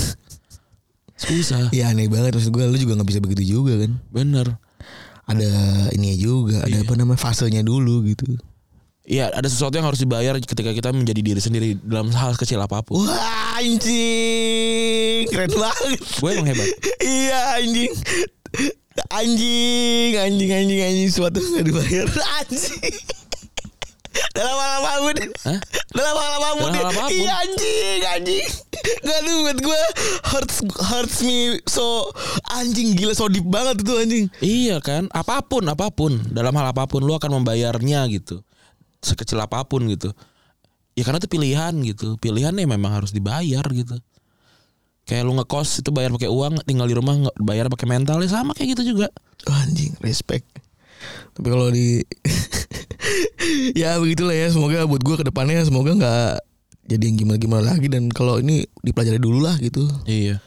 [1.17, 1.73] Susah.
[1.73, 3.91] Ya aneh banget maksud gue lu juga nggak bisa begitu juga kan.
[4.13, 4.55] Bener.
[5.23, 5.49] Ada
[5.95, 6.83] ini juga, ada Iya.
[6.83, 8.27] apa namanya fasenya dulu gitu.
[9.03, 12.79] Iya ada sesuatu yang harus dibayar ketika kita menjadi diri sendiri dalam hal kecil apa
[12.83, 13.03] pun.
[13.03, 16.69] Wah anjing Keren banget Gue emang hebat.
[17.03, 17.91] Iya anjing
[19.09, 22.07] Anjing Anjing anjing anjing Suatu nggak dibayar.
[22.41, 22.95] Anjing.
[24.33, 25.15] Dalam hal apa pun
[25.49, 25.59] Hah?
[25.93, 27.17] Dalam hal apa pun Dalam hal apa pun.
[27.17, 28.47] Iya anjing Anjing.
[29.03, 29.81] Gak buat gue
[30.29, 32.13] Hurts Hurts me So
[32.53, 34.25] Anjing gila So deep banget itu anjing.
[34.39, 36.21] Iya kan, apa pun apa pun.
[36.29, 38.45] Dalam hal apa pun lu akan membayarnya gitu,
[39.01, 40.13] sekecil apa pun gitu.
[40.93, 43.97] Ya karena itu pilihan gitu, pilihannya memang harus dibayar gitu.
[45.03, 48.29] Kayak lu ngekos itu bayar pakai uang, tinggal di rumah nggak bayar pakai mental ya
[48.31, 49.11] sama kayak gitu juga.
[49.43, 50.47] Oh, Anjing Respect
[51.33, 51.99] Tapi kalau di
[53.75, 56.33] Ya begitulah ya Semoga buat gue ke depannya Semoga nggak
[56.87, 60.39] Jadi yang gimana-gimana lagi Dan kalau ini dipelajari dulu lah gitu Iya.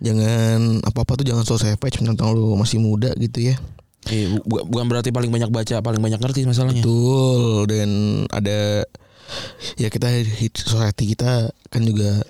[0.00, 3.56] Jangan Apa-apa tuh jangan so savage Tentang lu masih muda gitu ya
[4.02, 6.82] Iya, bu- bu- bukan berarti paling banyak baca, paling banyak ngerti masalahnya.
[6.82, 7.90] Betul Dan
[8.28, 8.82] ada
[9.78, 10.10] Ya kita
[10.52, 12.20] Society kita Kan juga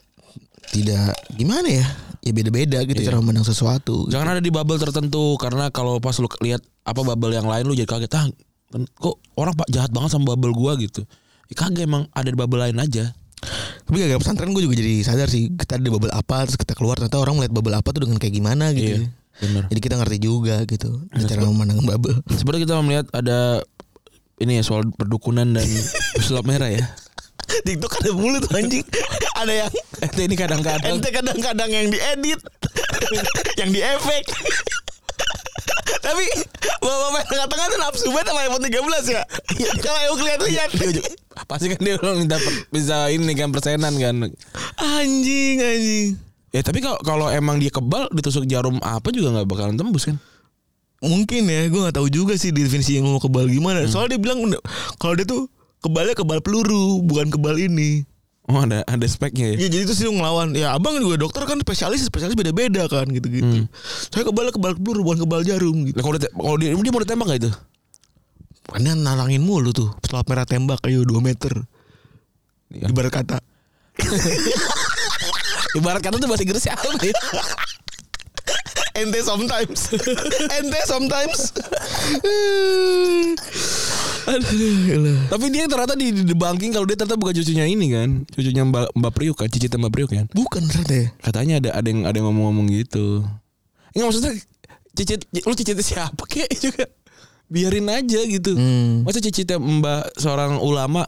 [0.72, 1.86] Tidak Gimana ya
[2.22, 3.12] Ya beda-beda gitu Iya.
[3.12, 7.30] Cara memandang sesuatu Jangan ada di bubble tertentu karena kalau pas lu lihat apa bubble
[7.36, 8.26] yang lain lu jadi kaget ah
[8.72, 11.04] kok orang pak jahat banget sama bubble gua gitu.
[11.52, 13.12] Ya kagak emang ada di bubble lain aja.
[13.84, 16.94] Tapi gara-gara pesantren gue juga jadi sadar sih Kita ada bubble apa Terus kita keluar
[16.94, 19.10] Ternyata orang melihat bubble apa tuh Dengan kayak gimana gitu Iya,
[19.42, 19.62] bener.
[19.66, 23.66] Jadi kita ngerti juga gitu Cara memandang bubble Sebenarnya kita melihat ada
[24.42, 25.62] ini ya soal perdukunan dan
[26.18, 26.82] pesulap merah ya.
[27.60, 28.84] TikTok ada mulu tuh anjing.
[29.42, 30.90] Ada yang Ente ini kadang-kadang.
[30.98, 32.40] Ente kadang-kadang yang diedit
[33.60, 34.24] Yang diefek.
[36.02, 36.24] Tapi
[36.82, 39.22] Bapak-bapak yang tengah-tengah tuh nafsu banget sama iPhone 13 ya?
[39.78, 40.70] Kalau yang lihat-lihat
[41.48, 42.36] pasti kan dia orang minta
[42.68, 44.14] bisa ini kan persenan kan.
[44.78, 46.08] Anjing anjing.
[46.52, 50.18] Ya tapi kalau kalau emang dia kebal ditusuk jarum apa juga nggak bakalan tembus kan.
[51.02, 53.90] Mungkin ya Gue gak tahu juga sih Definisi yang mau kebal gimana.
[53.90, 54.38] Soalnya dia bilang
[55.02, 55.50] Kalau dia tuh
[55.82, 58.06] Kebalnya kebal peluru Bukan kebal ini.
[58.50, 59.66] Oh ada ada speknya ya.
[59.66, 60.54] Ya jadi itu sih ngelawan.
[60.58, 63.70] Ya abang juga dokter kan spesialis Spesialis beda-beda kan gitu-gitu.
[64.10, 65.96] Saya kebalnya kebal peluru Bukan kebal jarum gitu.
[65.98, 67.50] Nah, kalau dia, kalau dia, dia mau ditembak gak itu?
[68.62, 71.54] Karena nalangin mulu tuh Pesulap merah tembak Ayo 2 meter.
[72.72, 72.88] Iya.
[72.90, 73.38] Ibarat kata.
[75.78, 77.14] Ibarat kata tuh bahasa Inggris apa ya?
[78.92, 79.88] Ente sometimes.
[80.60, 81.52] Ente sometimes
[84.28, 85.18] Aduh.
[85.26, 88.94] Tapi dia ternyata di, di banking kalau dia ternyata bukan cucunya ini kan, cucunya Mbak
[88.94, 90.26] Mbak Priuk kan, cicitnya Mbak Priuk kan.
[90.30, 93.26] Bukan ternyata ya Katanya ada ada yang ada yang ngomong-ngomong gitu.
[93.92, 94.32] Enggak maksudnya
[94.94, 96.86] cicit lu cicitnya siapa kek juga.
[97.52, 98.52] Biarin aja gitu.
[98.56, 99.04] Hmm.
[99.04, 101.04] Masa cicitnya Mbak seorang ulama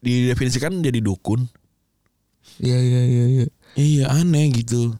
[0.00, 1.44] didefinisikan jadi dukun.
[2.62, 4.96] Iya iya iya iya Iya aneh gitu.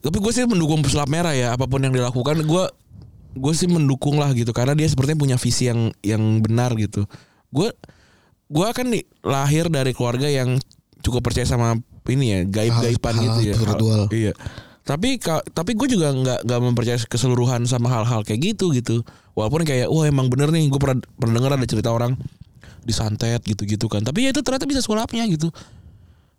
[0.00, 2.64] Tapi gue sih mendukung pesulap merah ya apa pun yang dilakukan gue
[3.36, 7.04] gue sih mendukung lah gitu karena dia sepertinya punya visi yang yang benar gitu.
[7.52, 7.70] Gue
[8.48, 10.56] gue kan di, lahir dari keluarga yang
[11.04, 11.76] cukup percaya sama
[12.08, 13.54] ini ya gaib-gaiban gitu ya.
[13.54, 14.32] hal iya.
[14.86, 19.02] Tapi ka- tapi gue juga nggak nggak mempercayai keseluruhan sama hal-hal kayak gitu gitu.
[19.34, 22.14] Walaupun kayak wah emang bener nih gue pernah pernah dengar ada cerita orang
[22.86, 24.06] disantet gitu-gitu kan.
[24.06, 25.50] Tapi ya itu ternyata bisa sulapnya gitu.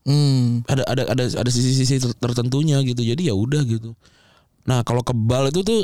[0.07, 0.63] Hmm.
[0.63, 3.03] Ada ada ada ada sisi-sisi ter- tertentunya gitu.
[3.03, 3.91] Jadi ya udah gitu.
[4.63, 5.83] Nah kalau kebal itu tuh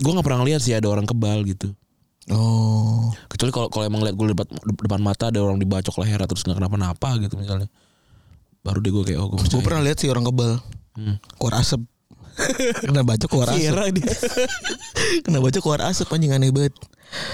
[0.00, 1.76] gue nggak pernah lihat sih ada orang kebal gitu.
[2.32, 3.12] Oh.
[3.28, 6.58] Kecuali kalau kalau emang lihat gue depan, depan mata ada orang dibacok leher terus nggak
[6.58, 7.68] kenapa-napa gitu misalnya.
[8.60, 10.60] Baru deh gue kayak oh gue Gue pernah lihat sih orang kebal.
[10.96, 11.16] Hmm.
[11.40, 11.80] Keluar asap.
[12.86, 13.96] Kena bacok keluar asap.
[13.96, 14.14] Dia.
[15.24, 16.74] Kena bacok keluar asap anjing aneh banget.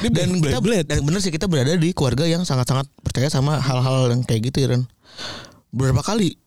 [0.00, 0.88] Dia Dan kita Beyblade.
[0.88, 4.64] dan bener sih kita berada di keluarga yang sangat-sangat percaya sama hal-hal yang kayak gitu
[4.64, 4.88] ya Ren.
[5.68, 6.40] Beberapa kali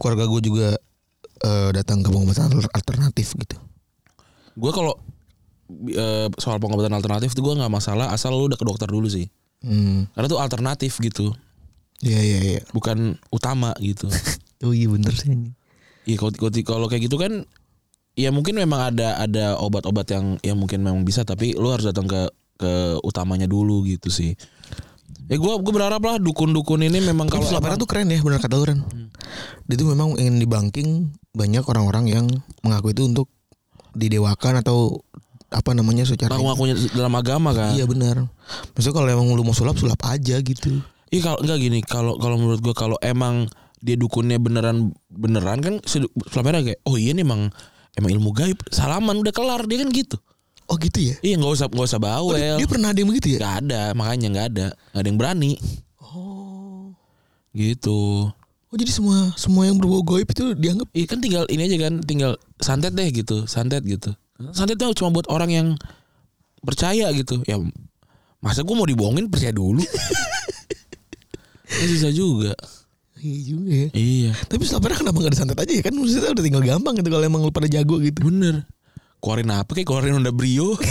[0.00, 0.68] keluarga gue juga
[1.44, 3.60] eh, datang ke pengobatan alternatif gitu.
[4.56, 4.96] Gue kalau
[5.88, 9.26] eh, soal pengobatan alternatif tuh gue nggak masalah asal lu udah ke dokter dulu sih.
[9.60, 10.08] Hmm.
[10.12, 11.36] Karena tuh alternatif gitu,
[12.00, 12.60] Iya iya iya.
[12.72, 14.08] bukan utama gitu.
[14.60, 15.32] Oh iya bener sih.
[15.32, 15.56] anjing.
[16.04, 17.48] Iya kalau kalau- kayak gitu kan
[18.12, 22.04] ya mungkin memang ada ada obat-obat yang yang mungkin memang bisa tapi lu harus datang
[22.04, 22.28] ke
[22.60, 24.36] ke utamanya dulu gitu sih.
[25.32, 28.60] Ya gue gue berharap lah dukun-dukun ini memang Kalau emang- tuh keren ya bener kata
[28.60, 28.80] lu Ren.
[29.64, 30.88] Dia tuh memang ingin dibanking
[31.32, 32.26] banyak orang-orang yang
[32.60, 33.32] mengaku itu untuk
[33.96, 35.00] didewakan atau
[35.50, 37.74] apa namanya secara ngaku-ngakunya dalam agama kan.
[37.74, 38.30] Iya benar.
[38.74, 40.78] Maksudnya kalau emang lu mau sulap sulap aja gitu.
[41.10, 43.50] Iya kalau enggak gini, kalau kalau menurut gua kalau emang
[43.82, 45.74] dia dukunnya beneran beneran kan
[46.30, 47.50] selama kayak oh iya nih emang
[47.98, 50.16] emang ilmu gaib salaman udah kelar dia kan gitu.
[50.70, 51.18] Oh gitu ya?
[51.18, 52.38] Iya nggak usah nggak usah Oh, bawel.
[52.38, 53.38] dia, dia pernah ada yang begitu ya?
[53.42, 55.52] Nggak ada makanya nggak ada nggak ada yang berani
[55.98, 56.94] Oh.
[57.50, 58.30] gitu.
[58.70, 61.94] Oh jadi semua semua yang berbau goib itu dianggap Iya kan tinggal ini aja kan
[62.06, 64.14] tinggal santet deh gitu santet gitu.
[64.56, 65.68] Santet tuh cuma buat orang yang
[66.60, 67.56] percaya gitu ya
[68.40, 69.84] masa gua mau dibohongin percaya dulu.
[71.70, 72.50] Ya, susah juga.
[73.22, 73.88] Iya juga ya.
[73.94, 74.32] Iya.
[74.50, 77.46] Tapi Sulapera kenapa gak disantet aja ya kan maksudnya udah tinggal gampang gitu kalau emang
[77.46, 78.26] lu pada jago gitu.
[78.26, 78.66] Bener.
[79.22, 80.74] Keluarin apa kayak keluarin Honda Brio.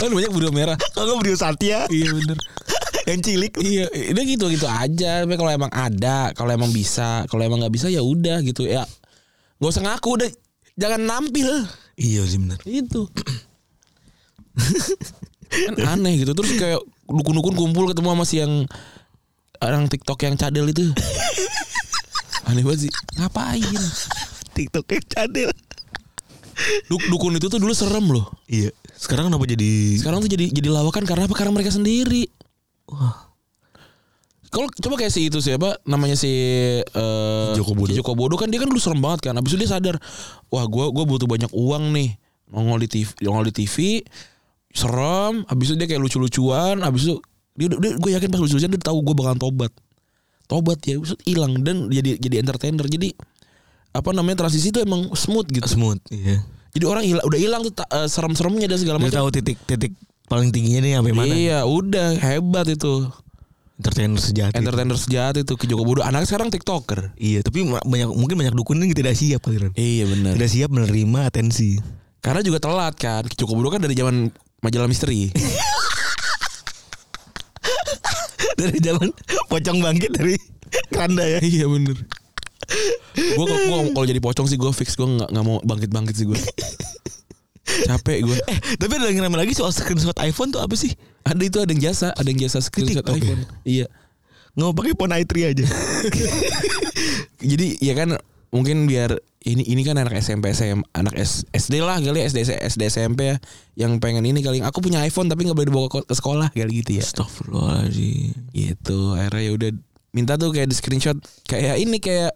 [0.00, 0.80] kan banyak Brio merah.
[0.96, 2.40] Kalau Brio Satya Iya bener.
[3.10, 3.52] yang cilik.
[3.58, 3.84] Iya,
[4.16, 5.26] udah gitu gitu aja.
[5.26, 8.86] Tapi kalau emang ada, kalau emang bisa, kalau emang nggak bisa ya udah gitu ya.
[9.58, 10.30] Gak usah ngaku udah,
[10.78, 11.66] jangan nampil.
[11.98, 12.62] Iya sih benar.
[12.62, 13.10] Itu.
[15.48, 16.32] kan aneh gitu.
[16.32, 18.64] Terus kayak dukun-dukun kumpul ketemu sama si yang
[19.58, 20.94] orang TikTok yang cadel itu.
[22.46, 22.92] Aneh banget sih.
[23.18, 23.82] Ngapain?
[24.54, 25.50] TikToknya cadel.
[26.90, 28.30] Duk dukun itu tuh dulu serem loh.
[28.46, 28.70] Iya.
[28.98, 31.34] Sekarang kenapa jadi Sekarang tuh jadi jadi lawakan karena apa?
[31.34, 32.26] Karena mereka sendiri.
[32.90, 33.27] Wah.
[34.48, 36.32] Kalau coba kayak si itu siapa namanya si
[36.80, 37.92] eh, Joko Bodo.
[37.92, 39.34] Joko Bodo kan dia kan dulu serem banget kan.
[39.36, 39.96] Habis itu dia sadar,
[40.48, 42.16] wah gua gua butuh banyak uang nih.
[42.48, 44.00] Nongol di TV, nongol di TV
[44.72, 45.44] serem.
[45.44, 46.80] Habis itu dia kayak lucu-lucuan.
[46.80, 47.14] Habis itu
[47.58, 49.72] dia, dia gue yakin pas lucu-lucuan dia tahu gue bakalan tobat.
[50.48, 50.96] Tobat ya,
[51.28, 52.88] hilang dan jadi jadi entertainer.
[52.88, 53.12] Jadi
[53.92, 55.68] apa namanya transisi itu emang smooth gitu.
[55.68, 56.00] smooth?
[56.08, 56.40] Iya.
[56.72, 59.18] Jadi orang hilang udah hilang tuh eh, serem-seremnya dan segala Dia macam.
[59.24, 59.92] tahu titik-titik
[60.28, 61.32] paling tingginya nih sampai mana.
[61.34, 63.08] Iya, udah hebat itu.
[63.78, 64.58] Entertainer sejati.
[64.58, 66.02] Entertainer sejati tuh Joko Bodo.
[66.02, 67.14] Anak sekarang TikToker.
[67.14, 69.70] Iya, tapi banyak mungkin banyak dukun yang tidak siap Ren.
[69.78, 70.34] Iya benar.
[70.34, 71.78] Tidak siap menerima atensi.
[72.18, 73.22] Karena juga telat kan.
[73.38, 74.34] Joko Bodo kan dari zaman
[74.66, 75.30] majalah misteri.
[78.58, 79.14] dari zaman
[79.46, 80.34] pocong bangkit dari
[80.90, 81.38] keranda ya.
[81.38, 81.94] iya bener.
[83.14, 86.26] Gue gua, kalau jadi pocong sih gue fix gue nggak nggak mau bangkit bangkit sih
[86.26, 86.34] gue.
[87.86, 88.38] Capek gue.
[88.52, 90.92] Eh, tapi ada yang rame lagi soal screenshot iPhone tuh apa sih?
[91.24, 93.22] Ada itu ada yang jasa, ada yang jasa screenshot TikTok ya?
[93.22, 93.42] iPhone.
[93.64, 93.86] Iya.
[94.58, 95.66] Nggak pakai phone i3 aja.
[97.54, 98.18] Jadi ya kan
[98.50, 102.58] mungkin biar ini ini kan anak SMP SM anak S, SD lah kali ya, SD
[102.58, 103.36] SD SMP ya
[103.78, 106.82] yang pengen ini kali aku punya iPhone tapi nggak boleh dibawa ke, ke sekolah kali
[106.82, 108.34] gitu ya Astagfirullahaladzim.
[108.50, 109.70] gitu akhirnya ya udah
[110.10, 112.34] minta tuh kayak di screenshot kayak ini kayak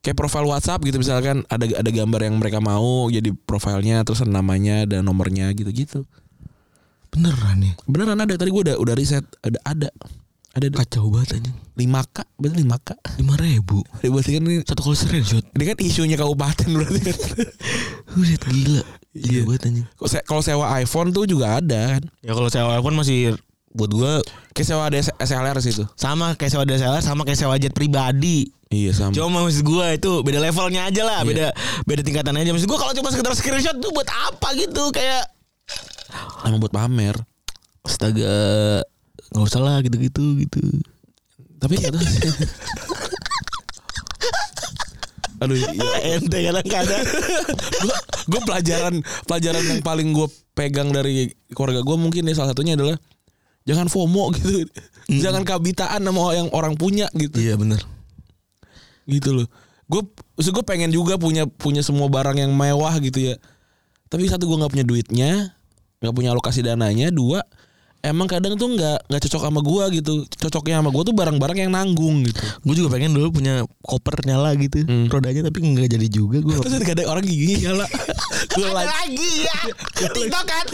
[0.00, 4.84] kayak profil WhatsApp gitu misalkan ada ada gambar yang mereka mau jadi profilnya terus namanya
[4.84, 6.08] dan nomornya gitu gitu
[7.10, 7.74] Beneran nih.
[7.84, 9.88] beneran ada tadi gue udah udah riset ada ada
[10.50, 11.56] ada Kacau banget anjing.
[11.74, 13.82] lima k bener lima k Lima ribu.
[14.00, 15.42] berarti kan ini Satu kali screenshot.
[15.54, 17.16] ini kan isunya kabupaten berarti kan
[18.14, 18.82] Buset gila.
[19.10, 19.42] Iya.
[19.42, 19.86] Banget anjing.
[20.22, 23.34] Kalau sewa iPhone tuh juga ada kan Ya kalau sewa iPhone masih
[23.70, 24.18] buat gua
[24.50, 28.50] kayak sewa ada SLR situ sama kayak sewa DSLR sama kayak sewa jet pribadi.
[28.70, 31.54] iya sama Cuma maksud gua itu beda levelnya aja lah, beda
[31.86, 32.50] beda tingkatan aja.
[32.50, 35.30] Maksud gua kalau cuma sekedar screenshot tuh buat apa gitu kayak
[36.42, 37.14] emang buat pamer
[37.86, 38.82] astaga
[39.30, 40.58] nggak usah lah gitu-gitu gitu.
[41.62, 41.86] tapi sih.
[45.40, 46.20] aduh iya.
[46.20, 47.04] Ente kadang-kadang.
[48.28, 53.00] gue pelajaran pelajaran yang paling gue pegang dari keluarga gue mungkin ya salah satunya adalah
[53.68, 54.68] jangan FOMO gitu.
[55.10, 57.36] Jangan kabitaan sama yang orang punya gitu.
[57.40, 57.82] Iya bener.
[59.10, 59.48] gitu loh.
[59.90, 60.06] Gue
[60.38, 63.34] maksud gue pengen juga punya punya semua barang yang mewah gitu ya.
[64.06, 65.32] Tapi satu gue nggak punya duitnya
[66.00, 67.12] nggak punya alokasi dananya.
[67.12, 67.42] Dua
[68.00, 70.14] emang kadang tuh nggak nggak cocok sama gue gitu.
[70.26, 72.40] Cocoknya sama gue tuh barang-barang yang nanggung gitu.
[72.64, 74.84] Gue juga pengen dulu punya koper nyala gitu.
[74.84, 75.06] Hmm.
[75.12, 76.56] rodanya tapi nggak jadi juga gue.
[76.64, 77.86] terus kadang orang gigi nyala.
[78.56, 78.88] Gue Ada lagi.
[78.88, 79.58] lagi ya?
[80.10, 80.64] TikTok kan?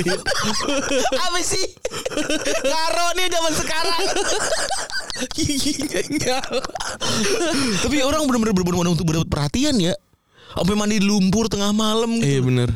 [1.27, 1.67] Apa sih?
[2.63, 4.03] Karo nih zaman sekarang.
[5.35, 6.63] Giginya nyala.
[7.83, 9.95] Tapi orang bener-bener untuk mendapat perhatian ya.
[10.57, 12.49] Sampai mandi di lumpur tengah malam iya gitu.
[12.49, 12.73] bener.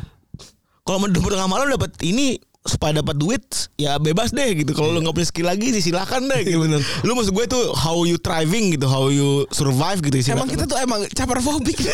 [0.85, 3.41] Kalau mandi di lumpur tengah malam dapat ini supaya dapat duit
[3.73, 4.71] ya bebas deh gitu.
[4.71, 6.61] Kalau lu nggak punya skill lagi sih silakan deh gitu.
[6.61, 6.77] bener.
[7.01, 10.49] Lu maksud gue tuh how you thriving gitu, how you survive gitu emang silakan.
[10.49, 11.77] kita tuh emang caper fobik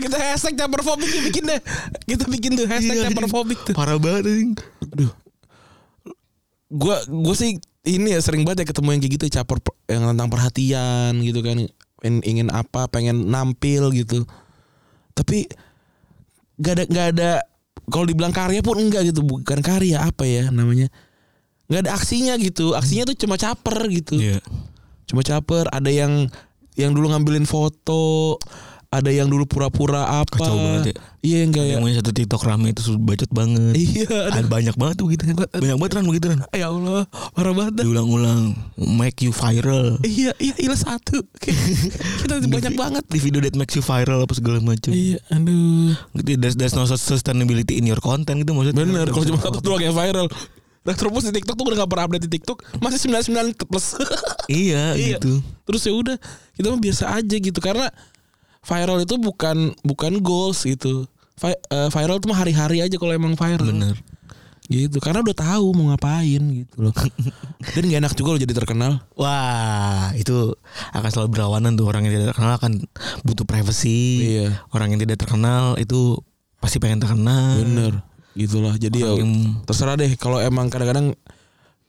[0.00, 1.60] kita hashtag caper fobik bikin deh
[2.04, 3.32] kita bikin tuh hashtag Iya, caper anjing.
[3.32, 4.52] fobik tuh parah banget anjing.
[4.88, 5.10] Aduh.
[6.70, 10.04] Gua gua sih ini ya sering banget ya ketemu yang kayak gitu caper per- yang
[10.06, 11.56] tentang perhatian gitu kan.
[12.00, 14.24] In- ingin apa, pengen nampil gitu.
[15.12, 15.44] Tapi
[16.56, 17.30] gak ada gak ada
[17.90, 20.88] kalau dibilang karya pun enggak gitu, bukan karya apa ya namanya?
[21.70, 22.74] Gak ada aksinya gitu.
[22.74, 24.18] Aksinya tuh cuma caper gitu.
[24.18, 24.42] Iya.
[25.06, 26.30] Cuma caper, ada yang
[26.78, 28.38] yang dulu ngambilin foto,
[28.90, 30.34] ada yang dulu pura-pura apa.
[30.34, 30.94] Kacau banget ya.
[31.22, 33.74] Iya yang Yang kayak punya satu TikTok rame itu bacot banget.
[33.78, 35.22] Iya, ada Ada banyak banget tuh gitu.
[35.30, 36.38] Banyak banget kan begitu kan.
[36.50, 37.86] Ya Allah, parah banget.
[37.86, 38.58] Diulang-ulang
[38.98, 39.94] make you viral.
[40.02, 41.22] Iya, iya, iya satu.
[42.26, 43.06] Kita banyak banget.
[43.06, 44.90] Di video that makes you viral apa segala macam.
[44.90, 45.94] Iya, aduh.
[46.18, 48.82] Gitu, there's, there's no sustainability in your content gitu maksudnya.
[48.82, 50.26] Bener, kalau cuma satu doang yang viral.
[50.80, 54.00] Nah, terus di TikTok tuh udah gak pernah update di TikTok, masih 99 plus.
[54.48, 55.20] Iya, Iya.
[55.20, 55.44] gitu.
[55.68, 56.16] terus ya udah,
[56.56, 57.92] kita mah biasa aja gitu karena
[58.60, 61.08] viral itu bukan bukan goals gitu.
[61.40, 63.64] Vi- eh, viral tuh mah hari-hari aja kalau emang viral.
[63.64, 63.96] Bener.
[64.70, 66.94] Gitu, karena udah tahu mau ngapain gitu loh.
[67.74, 69.02] Dan gak enak juga lo jadi terkenal.
[69.18, 70.54] Wah, itu
[70.94, 72.72] akan selalu berlawanan tuh orang yang tidak terkenal akan
[73.26, 74.38] butuh privacy.
[74.38, 74.62] Iya.
[74.70, 76.22] Orang yang tidak terkenal itu
[76.62, 77.58] pasti pengen terkenal.
[77.66, 77.98] Bener,
[78.38, 78.78] gitulah.
[78.78, 81.18] Jadi ya yang- terserah deh kalau emang kadang-kadang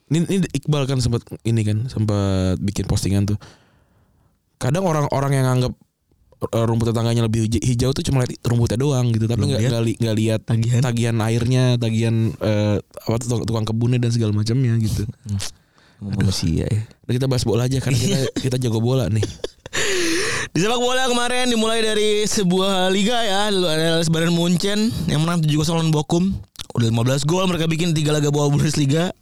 [0.10, 3.38] ini, ini Iqbal kan sempat ini kan sempat bikin postingan tuh.
[4.58, 5.74] Kadang orang-orang yang anggap
[6.42, 9.86] rumput tetangganya lebih hij- hijau tuh cuma lihat rumputnya doang gitu, tapi nggak lihat nggak
[9.86, 10.82] li- nggak lihat Tagihan.
[10.82, 15.06] tagihan airnya, tagihan eh, apa tuh tukang- kebunnya dan segala macamnya gitu.
[16.02, 16.82] Manusia ya.
[17.06, 19.22] Kita bahas bola aja karena kita kita jago bola nih.
[20.52, 25.46] Di sepak bola kemarin dimulai dari sebuah liga ya, lalu ada Bayern Munchen yang menang
[25.46, 26.34] 7-0 lawan Bochum.
[26.74, 29.14] Udah 15 gol mereka bikin 3 laga bawah Bundesliga.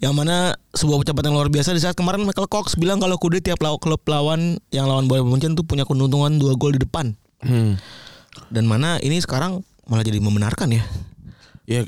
[0.00, 3.44] Yang mana sebuah pencapaian yang luar biasa di saat kemarin Michael Cox bilang kalau kudu
[3.44, 7.12] tiap law klub lawan yang lawan Bayern Munchen tuh punya keuntungan 2 gol di depan.
[7.44, 7.76] Hmm.
[8.48, 10.82] Dan mana ini sekarang malah jadi membenarkan ya.
[11.68, 11.80] Ya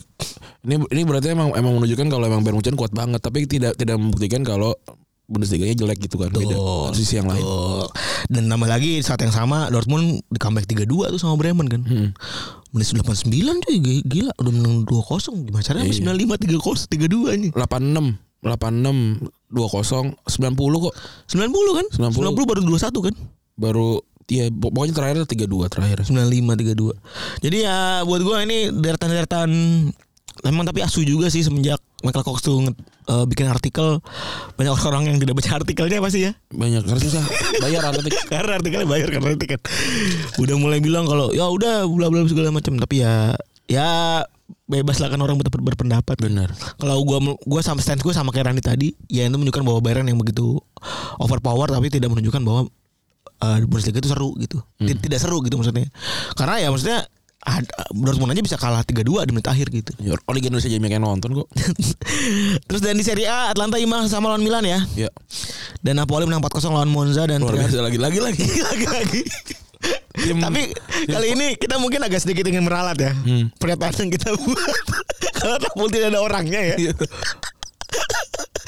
[0.63, 3.97] ini ini berarti emang emang menunjukkan kalau emang Bayern Munchen kuat banget, tapi tidak tidak
[3.97, 4.77] membuktikan kalau
[5.33, 6.29] Bundesliga-nya jelek gitu kan.
[6.29, 7.41] Beda Tuh, sisi yang lain.
[7.41, 7.89] tuh.
[8.29, 11.83] Dan tambah lagi saat yang sama Dortmund di comeback 3-2 tuh sama Bremen kan.
[11.83, 12.09] Hmm.
[12.71, 15.03] Menit 89 cuy gi- gila udah menang 2-0
[15.43, 15.97] gimana caranya Iya.
[15.99, 17.51] 95 3-0 3-2 nih.
[17.51, 20.95] 86 86 20 90 kok
[21.27, 21.87] 90 kan?
[21.91, 22.13] 90.
[22.13, 23.15] 90 baru 21 kan?
[23.55, 26.97] baru ya pokoknya terakhir 32 terakhir 95 32.
[27.39, 29.51] Jadi ya buat gua ini deretan-deretan
[30.43, 32.67] Emang tapi asu juga sih semenjak Michael Cox tuh
[33.07, 34.03] eh, bikin artikel
[34.55, 36.35] banyak orang yang tidak baca artikelnya pasti ya.
[36.51, 37.23] banyak karena susah
[37.59, 39.59] bayar atletik Karena artikelnya bayar karena artikel.
[40.37, 43.39] Udah mulai bilang kalau ya udah bla bla segala macam tapi ya
[43.71, 43.89] ya
[44.67, 46.19] bebas lah kan orang ber- berpendapat.
[46.19, 49.79] benar Kalau gua gua sama stance gua sama kayak Randy tadi, ya itu menunjukkan bahwa
[49.79, 50.59] Bayern yang begitu
[51.17, 52.61] overpower tapi tidak menunjukkan bahwa
[53.39, 54.59] uh, Bundesliga itu seru gitu.
[54.77, 55.87] Tid- Tidak seru gitu maksudnya.
[56.35, 57.07] Karena ya maksudnya
[57.43, 59.91] ada, Dortmund aja bisa kalah 3-2 di menit akhir gitu.
[59.99, 61.49] ya, Liga Indonesia jadi yang nonton kok
[62.71, 64.79] Terus dan di Serie A Atlanta imbang sama lawan Milan ya.
[64.95, 65.11] ya
[65.83, 69.23] Dan Napoli menang 4-0 lawan Monza dan luar biasa lagi lagi lagi lagi-lagi.
[70.15, 70.63] Tim- Tapi
[71.11, 73.11] kali ini kita mungkin agak sedikit ingin meralat ya.
[73.11, 73.51] Hmm.
[73.59, 74.77] Pernyataan yang kita buat.
[75.43, 76.77] Kalau Napoli tidak ada orangnya ya.
[76.79, 76.93] Iya.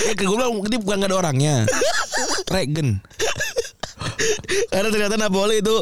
[0.02, 1.54] ya gue bilang ini bukan gak ada orangnya
[2.52, 3.00] Regen
[4.68, 5.80] Karena ternyata Napoli itu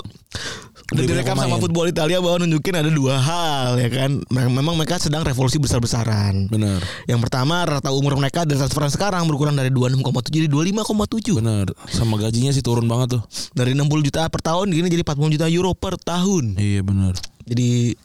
[0.93, 4.21] udah direkam sama football Italia bahwa nunjukin ada dua hal ya kan.
[4.29, 6.47] Mem- Memang mereka sedang revolusi besar-besaran.
[6.47, 6.79] benar.
[7.05, 11.35] Yang pertama rata umur mereka dari transferan sekarang berkurang dari 26,7 jadi 25,7.
[11.35, 11.67] benar.
[11.89, 13.23] Sama gajinya sih turun banget tuh.
[13.53, 16.55] Dari 60 juta per tahun ini jadi 40 juta euro per tahun.
[16.57, 17.17] iya benar.
[17.43, 17.97] Jadi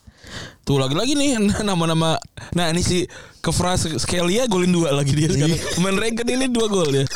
[0.61, 2.19] Tuh lagi-lagi nih nama-nama.
[2.51, 3.07] Nah ini si
[3.39, 5.55] Kefra Skelia golin dua lagi dia sekarang.
[5.73, 7.07] Pemain Regen ini dua gol ya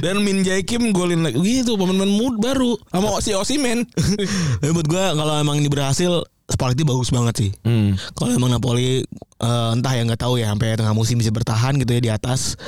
[0.00, 3.84] Dan Min Jae Kim golin lagi Gitu pemain-pemain mood baru Sama si Osimen
[4.60, 7.50] tapi buat gua kalau emang ini berhasil Spalletti bagus banget sih.
[7.64, 7.96] hmm.
[8.12, 11.96] Kalau emang Napoli eh, entah ya nggak tahu ya sampai tengah musim bisa bertahan gitu
[11.96, 12.60] ya di atas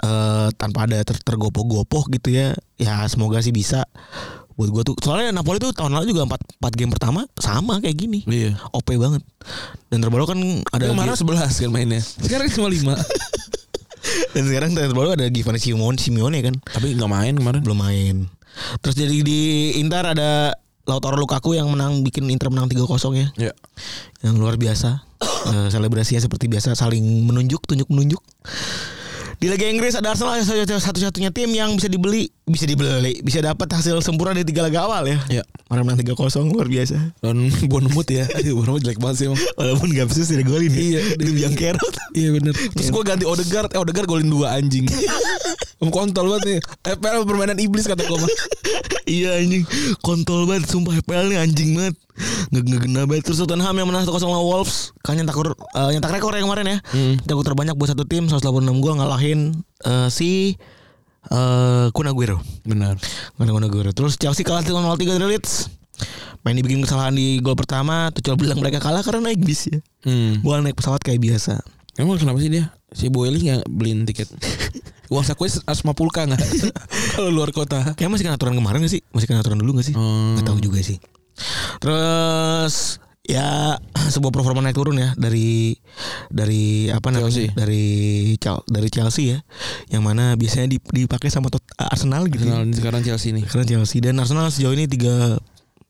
[0.00, 2.56] eh, tanpa ada ter tergopoh-gopoh gitu ya.
[2.80, 3.84] Ya semoga sih bisa.
[4.56, 7.96] Buat gua tuh soalnya Napoli tuh tahun lalu juga 4 4 game pertama sama kayak
[8.00, 8.24] gini.
[8.24, 8.56] Iya.
[8.72, 9.20] OP banget.
[9.92, 10.40] Dan terbaru kan
[10.72, 12.00] ada Kemarin 11 kan mainnya.
[12.00, 12.80] Sekarang cuma 5.
[14.34, 17.60] dan sekarang terbaru ada Giovanni Simeone Simeone kan Tapi nggak main kemarin.
[17.62, 18.16] belum main.
[18.82, 19.40] Terus jadi di
[19.78, 20.54] Inter ada
[20.88, 23.28] Lautaro Lukaku yang menang bikin Inter menang 3-0 ya.
[23.38, 23.52] Ya.
[24.26, 25.06] Yang luar biasa.
[25.20, 28.20] Eh, selebrasinya seperti biasa saling menunjuk, tunjuk menunjuk.
[29.40, 33.40] Di Liga Inggris ada Arsenal yang satu- satu-satunya tim yang bisa dibeli, bisa dibeli, bisa
[33.40, 35.40] dapat hasil sempurna di tiga laga awal ya.
[35.40, 35.42] Ya.
[35.64, 37.16] Kemarin menang 3-0 luar biasa.
[37.24, 38.28] Dan Bournemouth ya.
[38.36, 39.40] Aduh, Bournemouth jelek banget sih emang.
[39.56, 40.76] Walaupun gak bisa tidak golin ya.
[40.76, 41.94] Iya, Dia biang kerot.
[42.10, 44.82] Iya bener Terus gue ganti Odegaard Eh Odegaard golin dua anjing
[45.82, 46.58] Om kontol banget nih
[46.98, 48.28] FPL permainan iblis kata gue mah
[49.08, 49.64] iya anjing
[50.04, 51.94] kontol banget sumpah FPL nih anjing banget
[52.50, 54.92] nggak nggak kena banget terus Tottenham yang menang 1-0 lawan Wolves.
[55.00, 56.78] Kan nyetak uh, nyetak rekor ya kemarin ya.
[56.92, 57.16] Hmm.
[57.20, 58.40] Nyetak terbanyak buat satu tim 186
[58.84, 59.54] gol ngalahin
[59.84, 60.56] eh, si
[61.28, 62.40] eh Kun Aguero.
[62.64, 62.96] Benar.
[63.36, 63.90] Kun Aguero.
[63.92, 65.68] Terus Chelsea kalah 3-0 dari Leeds.
[66.40, 69.78] Main dibikin kesalahan di gol pertama tuh coba bilang mereka kalah karena naik bis ya.
[70.08, 70.40] Hmm.
[70.40, 71.60] bukan naik pesawat kayak biasa.
[72.00, 72.72] Emang kenapa sih dia?
[72.96, 74.32] Si Boeli gak beliin tiket?
[75.12, 76.40] Uang saku harus 50 k gak
[77.18, 77.92] Kalau luar kota.
[77.98, 79.02] Kayak masih kena aturan kemarin gak sih?
[79.12, 79.94] Masih kena aturan dulu gak sih?
[79.94, 80.38] Hmm.
[80.40, 80.96] Gak tahu juga sih.
[81.80, 83.78] Terus ya
[84.10, 85.78] sebuah performa naik turun ya dari
[86.34, 87.54] dari apa namanya Chelsea.
[87.54, 87.86] dari
[88.66, 89.38] dari Chelsea ya.
[89.92, 92.58] Yang mana biasanya dip- dipakai sama Tot- Arsenal gitu ya.
[92.58, 93.44] Arsenal sekarang Chelsea nih.
[93.46, 93.98] Karena Chelsea.
[94.02, 95.38] Dan Arsenal sejauh ini tiga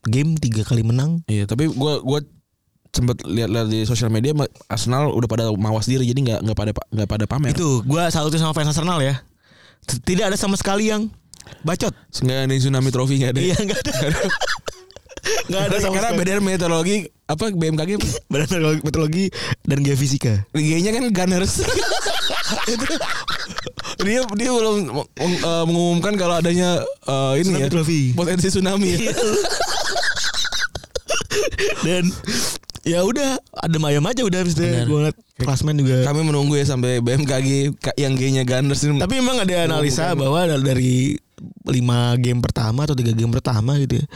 [0.04, 1.24] game tiga kali menang.
[1.28, 2.20] Iya tapi gue gua
[2.90, 4.34] sempet lihat-lihat di sosial media
[4.66, 7.54] Arsenal udah pada mawas diri jadi nggak nggak pada nggak pada pamer.
[7.56, 9.20] Itu gua salut sama fans Arsenal ya.
[9.86, 11.08] Tidak ada sama sekali yang
[11.64, 11.94] bacot.
[12.20, 13.40] Nggak ada tsunami trophy nggak ada.
[13.40, 13.92] Iya nggak ada
[15.48, 16.96] nggak ada sama karena beda meteorologi
[17.30, 17.90] apa BMKG
[18.26, 19.30] Badan Meteorologi
[19.62, 21.60] dan Geofisika G-nya kan Gunners.
[22.66, 22.86] Itu
[24.02, 24.90] dia dia belum
[25.20, 28.00] eh, mengumumkan kalau adanya eh, ini Tsunami ya trophy.
[28.16, 28.90] potensi tsunami.
[28.98, 29.14] ya.
[31.86, 32.04] dan
[32.82, 34.88] ya udah ada ayam aja udah habis Benar.
[34.88, 39.68] gue ngeliat klasmen juga Kami menunggu ya sampai BMKG yang G-nya Gunners tapi memang ada
[39.68, 41.16] analisa bahwa da- dari
[41.68, 44.06] lima game pertama atau tiga game pertama gitu ya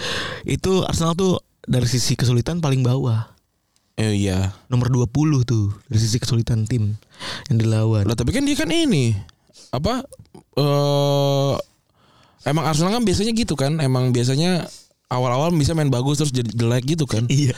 [0.44, 3.34] itu Arsenal tuh dari sisi kesulitan paling bawah
[3.94, 4.50] Eh, iya.
[4.66, 6.98] nomor 20 tuh dari sisi kesulitan tim
[7.46, 9.14] yang dilawan Lah tapi kan dia kan ini
[9.70, 10.02] apa
[10.58, 11.54] eh
[12.50, 13.78] emang Arsenal kan biasanya gitu kan.
[13.78, 14.66] Emang biasanya
[15.06, 17.22] awal-awal bisa main bagus terus jadi jelek gitu kan.
[17.30, 17.54] iya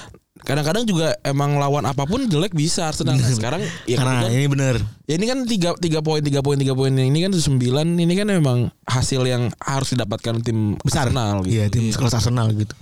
[0.47, 3.19] Kadang-kadang juga emang lawan apa pun jelek bisa Arsenal.
[3.19, 4.75] Nah, sekarang ya karena kebetulan- ini bener.
[5.11, 6.95] Ya ini kan tiga tiga poin tiga poin tiga poin.
[6.95, 11.11] Ini kan sembilan ini kan memang hasil yang harus didapatkan tim besar.
[11.11, 11.51] Arsenal gitu.
[11.51, 12.79] iya tim sekelas Arsenal gitu.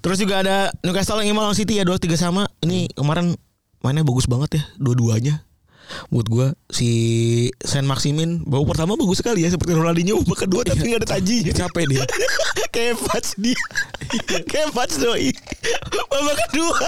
[0.00, 2.48] Terus juga ada Newcastle yang imbang lawan City ya dua tiga sama.
[2.64, 3.36] Ini kemarin
[3.84, 5.44] mainnya bagus banget ya dua-duanya
[6.08, 6.88] buat gua si
[7.62, 11.52] Saint Maximin babak pertama bagus sekali ya seperti Ronaldinho babak kedua tapi nggak ada tajinya
[11.52, 12.04] Capek dia.
[12.74, 13.62] kayak Fats dia.
[14.48, 15.30] Kayak Fats doi.
[16.08, 16.80] Babak kedua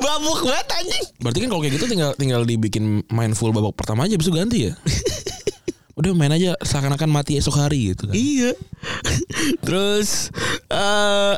[0.00, 4.04] babuk banget anjing Berarti kan kalau kayak gitu tinggal tinggal dibikin main full babak pertama
[4.04, 4.72] aja bisa ganti ya.
[5.98, 8.14] Udah main aja seakan-akan mati esok hari gitu kan.
[8.16, 8.56] iya.
[9.60, 10.32] Terus
[10.72, 11.36] eh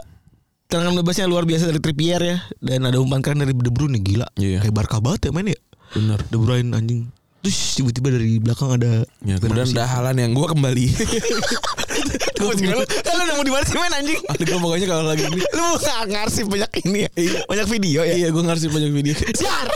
[0.71, 2.39] tendangan bebasnya luar biasa dari Trippier ya.
[2.63, 4.29] Dan ada umpan keren dari De Bruyne gila.
[4.39, 4.63] Iya.
[4.63, 5.59] kayak Barca banget ya main ya
[5.93, 6.19] Bener.
[6.29, 7.09] De Bruyne anjing.
[7.43, 10.87] Terus tiba-tiba dari belakang ada Ya, kemudian ada halan yang gua kembali.
[12.39, 14.19] Gue masih lu udah mau di mana sih main anjing?
[14.27, 15.43] Ada pokoknya kalau lagi ini.
[15.55, 15.67] Lu
[16.11, 17.11] ngarsip banyak ini ya?
[17.47, 18.15] Banyak video ya?
[18.19, 19.15] Iya, gua ngasih banyak video.
[19.15, 19.67] Siar!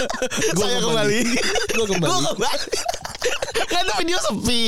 [0.58, 1.20] Gua Saya kembali.
[1.74, 2.10] Gua kembali.
[2.10, 2.66] Gua kembali.
[3.70, 4.62] Kan tuh video sepi.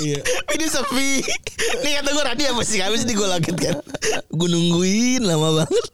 [0.00, 0.18] Iya.
[0.24, 1.10] Video sepi.
[1.84, 2.80] Nih kata gue Radi apa sih?
[2.80, 3.76] Habis ini gue laget kan?
[4.32, 5.88] Gue nungguin lama banget.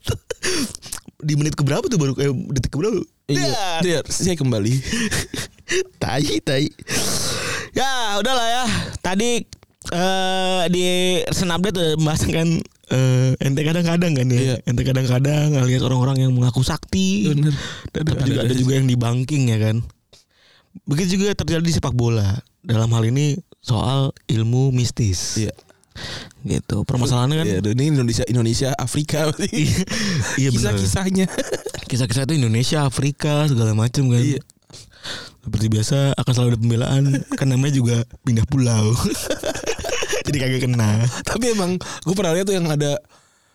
[1.20, 2.14] Di menit keberapa tuh baru?
[2.16, 3.98] Kayak detik keberapa Iya.
[4.04, 4.74] Saya kembali.
[6.02, 6.66] tai tai
[7.70, 8.64] ya udahlah ya
[8.98, 9.46] tadi
[9.88, 10.84] eh di
[11.30, 12.48] Sen Update udah membahas kan
[12.90, 14.56] eh ente kadang-kadang kan ya Iya.
[14.66, 17.54] ente kadang-kadang ngelihat orang-orang yang mengaku sakti Bener.
[17.94, 19.76] dan tapi juga ada juga yang dibangking ya kan
[20.84, 25.54] begitu juga terjadi di sepak bola dalam hal ini soal ilmu mistis Iya.
[26.42, 26.82] Gitu.
[26.84, 29.28] Permasalahannya kan Iya, aduh, ini Indonesia Indonesia Afrika.
[30.40, 31.26] Iya benar Kisah-kisahnya.
[31.90, 34.22] kisah-kisah itu Indonesia Afrika segala macam kan?
[34.22, 34.40] Iya.
[35.40, 37.02] seperti biasa akan selalu ada pembelaan.
[37.34, 38.92] Kan namanya juga pindah pulau.
[40.28, 41.00] Jadi kagak kena.
[41.24, 43.00] Tapi emang gue pernah lihat tuh yang ada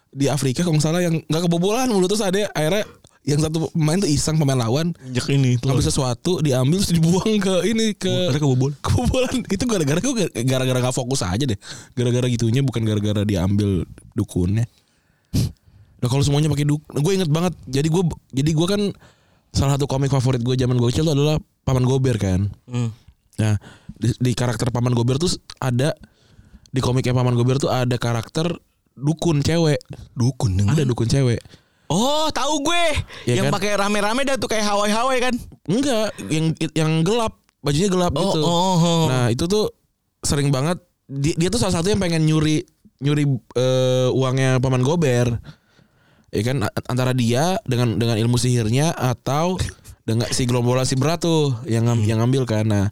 [0.10, 2.88] di Afrika kalau nggak salah yang nggak kebobolan mulu terus ada akhirnya
[3.26, 7.56] yang satu pemain tuh iseng pemain lawan injek ini ngambil sesuatu diambil terus dibuang ke
[7.66, 10.14] ini ke ada kebobol kebobolan itu gara-gara gue
[10.46, 11.58] gara-gara nggak fokus aja deh
[11.98, 14.70] gara-gara gitunya bukan gara-gara diambil dukunnya
[16.06, 17.58] Nah kalau semuanya pakai dukun, gue inget banget.
[17.66, 18.82] Jadi gue jadi gue kan
[19.50, 22.46] salah satu komik favorit gue zaman gue kecil tuh adalah Paman Gober kan.
[22.70, 22.94] Hmm.
[23.42, 23.58] Nah
[23.90, 25.98] di, di karakter Paman Gober tuh ada
[26.70, 28.54] di komiknya Paman Gober tuh ada karakter
[28.94, 29.82] dukun cewek.
[30.14, 31.42] Dukun Ada dukun cewek.
[31.86, 32.86] Oh, tahu gue.
[33.30, 33.62] Ya yang kan?
[33.62, 35.36] pakai rame-rame dah tuh kayak Hawaii-Hawaii kan.
[35.66, 38.42] Enggak, yang yang gelap, bajunya gelap Oh, gitu.
[38.42, 39.04] oh, oh.
[39.06, 39.70] Nah, itu tuh
[40.22, 42.66] sering banget dia, dia tuh salah satu yang pengen nyuri
[42.98, 45.38] nyuri eh, uangnya paman Gober.
[46.34, 49.56] Ya kan antara dia dengan dengan ilmu sihirnya atau
[50.04, 52.66] dengan si Glombola si berat tuh yang ngam- yang ngambil kan.
[52.66, 52.86] Nah,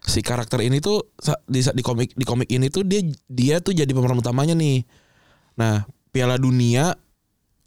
[0.00, 1.00] si karakter ini tuh
[1.48, 4.84] di di komik di komik ini tuh dia dia tuh jadi pemeran utamanya nih.
[5.56, 6.94] Nah, Piala Dunia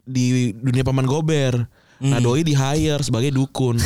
[0.08, 1.68] di dunia paman Gober.
[1.98, 3.76] Nah, doi di hire sebagai dukun.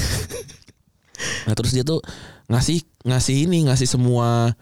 [1.48, 1.98] nah, terus dia tuh
[2.46, 4.52] ngasih ngasih ini ngasih semua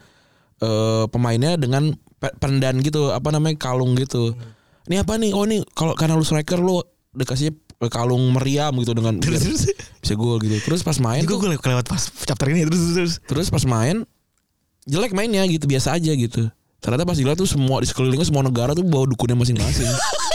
[0.62, 1.92] eh, pemainnya dengan
[2.22, 4.32] pe- pendan gitu, apa namanya kalung gitu.
[4.86, 5.34] Ini apa nih?
[5.34, 6.78] Oh, nih kalau karena lu striker lu
[7.10, 7.50] dikasih
[7.90, 9.40] kalung meriam gitu dengan biar
[9.98, 10.56] bisa gol gitu.
[10.62, 13.12] Terus pas main gue kelewat pas chapter ini terus terus.
[13.24, 14.04] terus pas main
[14.84, 16.52] jelek mainnya gitu biasa aja gitu.
[16.80, 19.88] Ternyata pas dilihat tuh semua di sekelilingnya semua negara tuh bawa dukunnya masing-masing.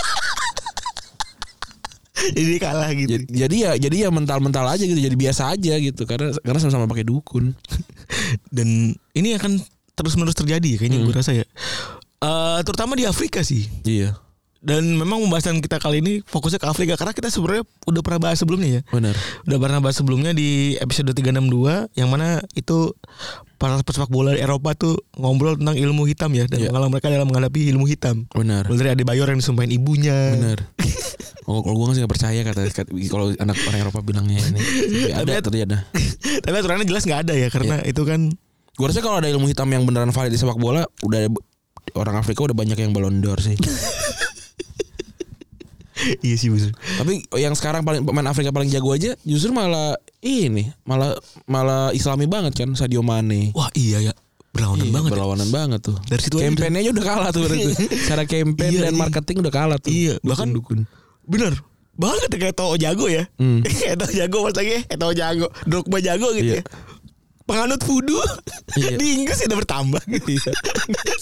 [2.37, 3.11] Jadi kalah gitu.
[3.11, 6.87] jadi, jadi ya jadi ya mental-mental aja gitu, jadi biasa aja gitu karena karena sama-sama
[6.87, 7.51] pakai dukun.
[8.55, 9.59] Dan ini akan
[9.95, 11.07] terus-menerus terjadi ya kayaknya Hmm.
[11.07, 11.45] gue rasa ya.
[12.19, 13.67] Eh terutama di Afrika sih.
[13.83, 14.15] Iya,
[14.65, 18.41] Dan memang pembahasan kita kali ini fokusnya ke Afrika karena kita sebenarnya udah pernah bahas
[18.41, 18.81] sebelumnya ya.
[18.89, 19.13] benar.
[19.45, 22.89] Udah pernah bahas sebelumnya di episode 362 yang mana itu
[23.55, 26.73] para pesepak bola di Eropa tuh ngobrol tentang ilmu hitam ya dan Iya.
[26.73, 28.25] pengalaman mereka dalam menghadapi ilmu hitam.
[28.27, 28.65] Benar.
[28.65, 30.33] Mulai dari Adebayor yang disumpahin ibunya.
[30.33, 30.59] Bener.
[31.45, 32.61] Oh, kalau gue nggak percaya kata
[33.05, 34.59] kalau anak orang Eropa bilangnya ini
[35.07, 35.77] Tapi ada Tapi- ternyata.
[36.43, 38.33] Tapi aturannya jelas nggak ada ya karena itu kan
[38.75, 41.43] Gue rasa kalau ada ilmu hitam yang beneran valid di sepak bola, udah ada-
[41.95, 43.55] orang Afrika udah banyak yang Ballon d'Or sih.
[46.25, 46.71] iya sih bener.
[46.73, 51.15] Tapi yang sekarang paling pemain Afrika paling jago aja justru malah ini, malah
[51.45, 53.51] malah Islami banget kan Sadio Mane.
[53.51, 54.13] Wah iya ya
[54.51, 55.07] berlawanan Iya, banget.
[55.07, 55.13] ya.
[55.13, 55.97] berlawanan banget tuh.
[56.01, 57.63] Dari situ Campaign-nya aja udah kalah tuh berarti.
[58.07, 58.99] Cara campaign Iya, dan iya.
[58.99, 59.91] marketing udah kalah tuh.
[59.91, 60.79] Iya, bahkan- dukun.
[61.23, 61.53] Bener
[61.95, 63.23] banget ya, kayak Tao jago ya.
[63.35, 63.63] Hmm.
[63.83, 66.59] kayak Tao jago pas lagi Tao jago, Drogba jago gitu Iya.
[66.59, 66.63] ya.
[67.45, 68.21] Penganut voodoo
[68.75, 68.97] Iya.
[68.97, 70.33] di Inggris ya udah bertambah gitu.
[70.33, 70.51] Iya.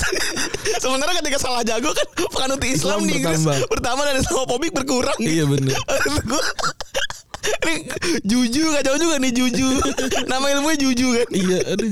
[0.83, 3.69] Sementara ketika salah jago kan penganut Islam, Islam di Inggris bertambah.
[3.69, 5.17] bertambah dan Islamofobik berkurang.
[5.19, 5.43] Iya
[6.31, 6.41] gua,
[7.43, 7.75] Ini
[8.23, 9.67] juju kacau juga nih juju.
[10.31, 11.27] Nama ilmunya juju kan.
[11.27, 11.91] Iya, aduh.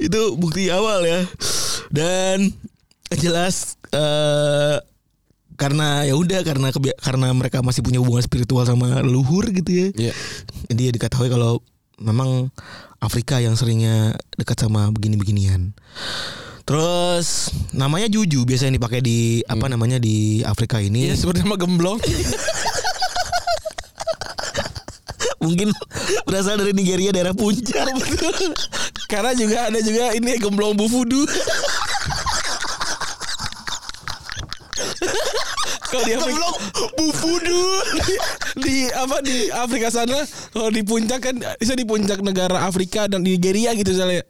[0.00, 1.20] itu bukti awal ya.
[1.92, 2.48] Dan
[3.12, 4.80] jelas eh
[5.56, 9.88] karena ya udah karena karena mereka masih punya hubungan spiritual sama leluhur gitu ya.
[9.92, 10.12] Iya.
[10.72, 11.60] Jadi ya diketahui kalau
[12.00, 12.52] memang
[13.00, 15.72] Afrika yang seringnya dekat sama begini-beginian.
[16.66, 21.06] Terus namanya Juju biasanya dipakai di apa namanya di Afrika ini.
[21.06, 22.02] Iya seperti nama gemblong.
[25.46, 25.70] Mungkin
[26.26, 27.86] berasal dari Nigeria daerah puncak.
[29.06, 31.22] Karena juga ada juga ini gemblong bufudu.
[35.96, 36.48] Kalau di Afrika,
[37.00, 37.62] bufudu.
[38.04, 38.14] di,
[38.60, 40.20] di apa di Afrika sana
[40.52, 44.20] kalau di puncak kan bisa di puncak negara Afrika dan di Nigeria gitu misalnya.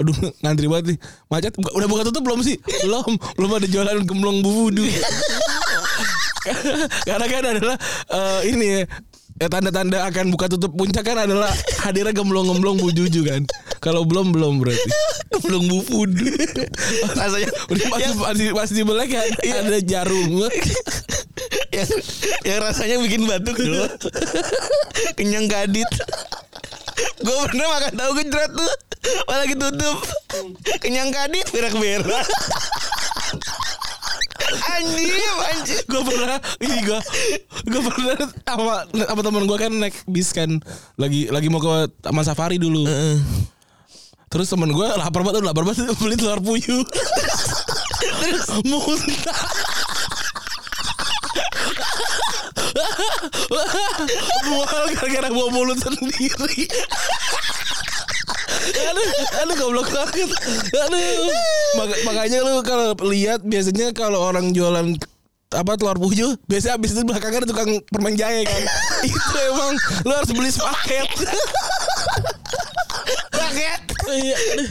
[0.00, 0.98] Aduh ngantri banget nih
[1.28, 4.80] Macet Udah buka tutup belum sih Belum Belum ada jualan gemblong bufudu
[7.06, 7.76] Karena kan adalah
[8.08, 8.82] eh, Ini ya
[9.42, 11.50] ya, Tanda-tanda akan buka tutup puncak kan adalah
[11.82, 13.42] Hadirnya gemblong-gemblong bujuju kan.
[13.82, 14.90] Kalau belum belum berarti.
[15.34, 16.22] Gemblong bufudu.
[17.18, 20.30] Rasanya Udah pasti, yang, pasti, pasti belek kan Ada jarum.
[21.72, 22.04] Yang,
[22.44, 23.56] yang rasanya bikin batuk.
[23.56, 23.88] Dulu.
[25.18, 25.88] Kenyang gadit.
[27.24, 28.72] Gue pernah makan tahu gejrot tuh.
[29.24, 29.98] Malah tutup.
[30.84, 32.28] Kenyang gadit berak-berak
[34.72, 37.00] Anjir anjir gue pernah ini gue
[37.68, 38.16] gue pernah
[38.48, 40.48] sama sama teman gue kan naik bis kan.
[40.96, 42.88] Lagi lagi mau ke taman safari dulu.
[44.32, 46.84] Terus teman gue lapar banget lapar banget beli telur puyuh.
[48.68, 49.42] Muntah.
[54.48, 56.66] Mual gara-gara bawa mulut sendiri
[58.62, 59.08] aduh
[59.42, 60.30] aduh goblok banget.
[60.70, 61.32] Aduh.
[61.78, 64.94] Maka- makanya lu kalau lihat biasanya kalau orang jualan
[65.52, 68.62] apa telur puyuh biasanya abis itu belakangnya ada tukang permen jahe kan.
[69.04, 69.76] Itu emang
[70.08, 71.08] lu harus beli sepaket.
[73.32, 74.68] Paket Iya, aduh.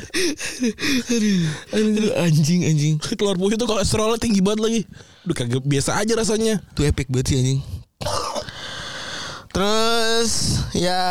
[2.18, 2.96] Anjing anjing.
[3.14, 4.82] Telur puyuh tuh kolesterolnya tinggi banget lagi.
[5.30, 6.66] Udah kagak biasa aja rasanya.
[6.74, 7.62] Itu epic banget sih anjing
[9.52, 11.02] Terus ya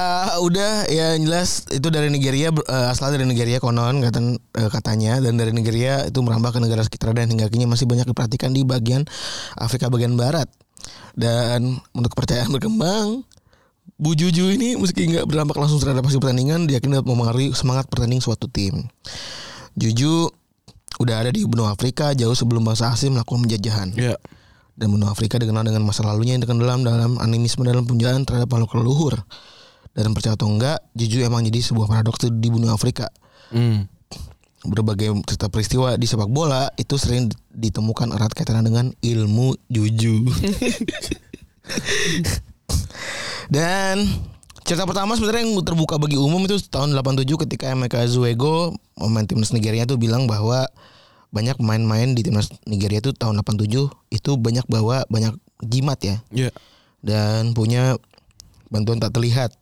[0.41, 4.21] udah ya jelas itu dari Nigeria eh, asalnya dari Nigeria konon kata
[4.57, 8.09] eh, katanya dan dari Nigeria itu merambah ke negara sekitar dan hingga kini masih banyak
[8.09, 9.05] diperhatikan di bagian
[9.61, 10.49] Afrika bagian barat.
[11.13, 13.29] Dan untuk kepercayaan berkembang
[14.01, 18.25] Bu Juju ini meski nggak berdampak langsung terhadap hasil pertandingan diyakini dapat mempengaruhi semangat pertanding
[18.25, 18.89] suatu tim.
[19.77, 20.33] Juju
[20.97, 23.89] udah ada di benua Afrika jauh sebelum bangsa asing melakukan penjajahan.
[23.93, 24.17] Iya.
[24.81, 28.81] Dan benua Afrika dikenal dengan masa lalunya yang tenggelam dalam animisme dalam penjajahan terhadap makhluk
[28.81, 29.21] leluhur.
[29.93, 33.13] Dan percaya atau enggak, jujur emang jadi sebuah paradoks di benua Afrika.
[33.53, 33.85] Hmm.
[34.65, 40.25] Berbagai cerita peristiwa di sepak bola itu sering ditemukan erat kaitannya dengan ilmu juju.
[43.55, 44.09] Dan
[44.65, 49.51] cerita pertama sebenarnya yang terbuka bagi umum itu tahun 87 ketika Emeka Zuego pemain timnas
[49.51, 50.71] Nigeria tuh bilang bahwa
[51.31, 53.71] banyak pemain-pemain di timnas Nigeria itu tahun 87
[54.11, 56.51] itu banyak bawa banyak jimat ya Iya.
[57.01, 57.95] dan punya
[58.67, 59.55] bantuan tak terlihat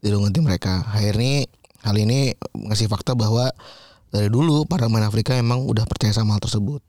[0.00, 0.82] di lingkungan tim mereka.
[0.88, 1.46] Akhirnya
[1.84, 3.48] hal ini ngasih fakta bahwa
[4.08, 6.82] dari dulu para pemain Afrika emang udah percaya sama hal tersebut.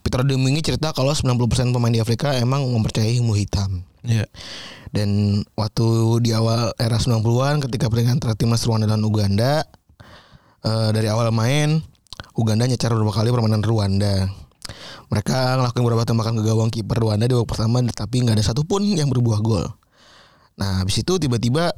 [0.00, 1.36] Peter Demingi cerita kalau 90%
[1.70, 3.82] pemain di Afrika emang mempercayai ilmu hitam.
[4.02, 4.24] Iya.
[4.94, 5.86] Dan waktu
[6.22, 9.66] di awal era 90-an ketika pertandingan antara timnas Rwanda dan Uganda
[10.62, 11.82] eh, dari awal main
[12.36, 14.28] Uganda nyecar beberapa kali permainan Rwanda.
[15.08, 18.84] Mereka ngelakuin beberapa tembakan ke gawang kiper Rwanda di babak pertama tapi nggak ada satupun
[18.84, 19.64] yang berbuah gol.
[20.60, 21.72] Nah, habis itu tiba-tiba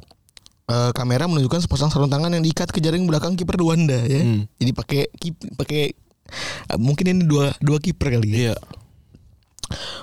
[0.67, 4.19] eh, kamera menunjukkan sepasang sarung tangan yang diikat ke jaring belakang kiper Rwanda ya.
[4.19, 4.51] Hmm.
[4.59, 5.01] Jadi pakai
[5.55, 5.83] pakai
[6.75, 8.37] eh, mungkin ini dua dua kiper kali ya.
[8.51, 8.55] Iya.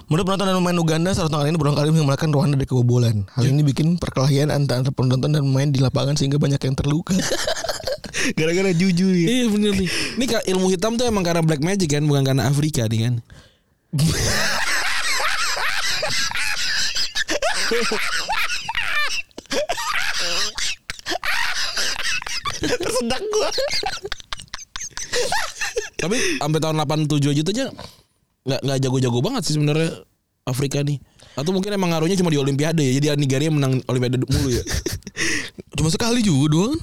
[0.06, 3.26] Menurut penonton dan pemain Uganda, sarung tangan ini berulang kali mengembalikan Rwanda dari kebobolan.
[3.34, 7.18] Hal ini bikin perkelahian antara penonton dan pemain di lapangan sehingga banyak yang terluka.
[8.34, 9.26] Gara-gara juju ya.
[9.30, 9.88] Iya bener nih.
[10.18, 10.24] Ini
[10.56, 13.14] ilmu hitam tuh emang karena black magic kan, bukan karena Afrika nih kan.
[22.66, 23.48] Tersedak gua.
[25.96, 27.66] Tapi sampai tahun 87 aja tuh aja
[28.46, 29.90] nggak nggak jago-jago banget sih sebenarnya
[30.46, 31.02] Afrika nih.
[31.34, 32.92] Atau mungkin emang ngaruhnya cuma di Olimpiade ya.
[32.96, 34.62] Jadi Nigeria menang Olimpiade mulu ya.
[35.76, 36.76] Cuma sekali juga doang.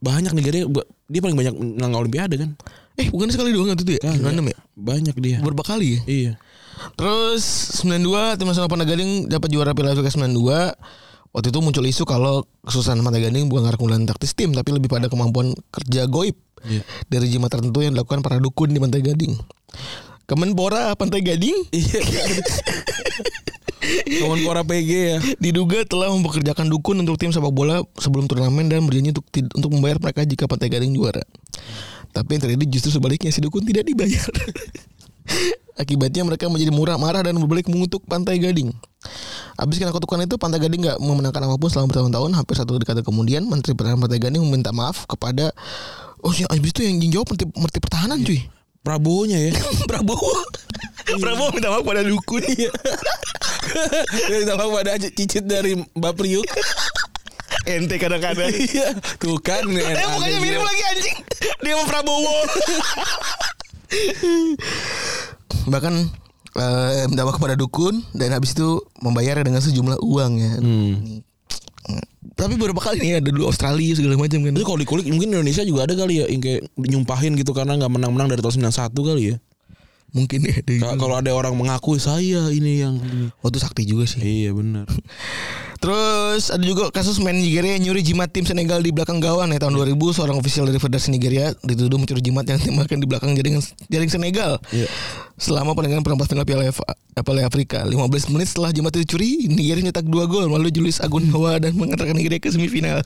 [0.00, 0.64] Banyak Nigeria
[1.06, 2.50] dia paling banyak menang Olimpiade kan.
[2.96, 4.00] Eh, bukan sekali doang itu ya?
[4.00, 4.20] Kagak.
[4.20, 4.58] Gimana ya?
[4.74, 5.36] Banyak dia.
[5.40, 6.00] Berapa kali ya?
[6.08, 6.32] Iya.
[6.96, 7.44] Terus
[7.80, 10.76] 92 tim nasional Pantai Gading dapat juara Piala Afrika 92.
[11.32, 14.88] Waktu itu muncul isu kalau kesusahan Pantai Gading bukan karena keunggulan taktis tim tapi lebih
[14.88, 16.36] pada kemampuan kerja goib
[16.66, 16.82] Iya.
[17.06, 19.36] dari jimat tertentu yang dilakukan para dukun di Pantai Gading.
[20.26, 22.00] Kemenpora Pantai Gading Iya.
[24.18, 25.18] Kemenpora PG ya.
[25.38, 30.02] diduga telah mempekerjakan dukun untuk tim sepak bola sebelum turnamen dan berjanji untuk untuk membayar
[30.02, 31.22] mereka jika Pantai Gading juara.
[32.10, 34.26] Tapi yang terjadi justru sebaliknya si dukun tidak dibayar.
[35.82, 38.72] Akibatnya mereka menjadi murah marah dan berbalik mengutuk Pantai Gading.
[39.60, 42.30] Habis kena kutukan itu Pantai Gading nggak memenangkan apa pun selama bertahun-tahun.
[42.34, 45.52] Hampir satu dekade kemudian Menteri Pertahanan Pantai Gading meminta maaf kepada
[46.24, 48.40] Oh sih, habis itu yang jawab Menteri, Menteri Pertahanan cuy.
[48.86, 49.52] Prabowo-nya ya.
[49.90, 50.46] Prabowo.
[51.18, 52.46] Prabowo minta maaf pada dukun.
[54.30, 56.46] Dia tambah pada cicit dari Mbak Priuk.
[57.66, 58.54] Ente kadang-kadang.
[58.54, 58.94] Iya.
[59.18, 59.66] Tuh kan.
[59.74, 61.18] Eh mukanya mirip lagi anjing.
[61.66, 62.38] Dia sama Prabowo.
[65.66, 65.94] Bahkan
[66.54, 70.52] eh, minta maaf kepada dukun dan habis itu membayarnya dengan sejumlah uang ya.
[70.62, 71.25] Hmm.
[72.36, 74.52] Tapi beberapa kali nih ada dulu Australia segala macam kan.
[74.52, 77.88] Itu kalau dikulik mungkin Indonesia juga ada kali ya yang kayak nyumpahin gitu karena nggak
[77.88, 79.36] menang-menang dari tahun 91 kali ya.
[80.14, 80.56] Mungkin ya
[80.96, 84.22] Kalau ada orang mengaku saya ini yang ini." Waktu sakti juga sih.
[84.22, 84.86] Iya benar.
[85.76, 89.60] Terus ada juga kasus main Nigeria yang nyuri jimat tim Senegal di belakang gawang ya
[89.60, 93.60] tahun 2000 seorang ofisial dari Federasi Nigeria dituduh mencuri jimat yang ditembakkan di belakang jaring
[93.88, 94.58] jaring Senegal.
[94.72, 94.88] Iya.
[95.36, 96.72] Selama pertandingan perempat final Piala
[97.20, 101.28] Piala Afrika 15 menit setelah jimat itu dicuri Nigeria nyetak 2 gol melalui Julius Agun
[101.28, 103.04] Hawa dan mengantarkan Nigeria ke semifinal.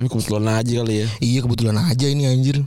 [0.00, 1.06] Ini kebetulan aja kali ya.
[1.20, 2.64] Iya kebetulan aja ini anjir.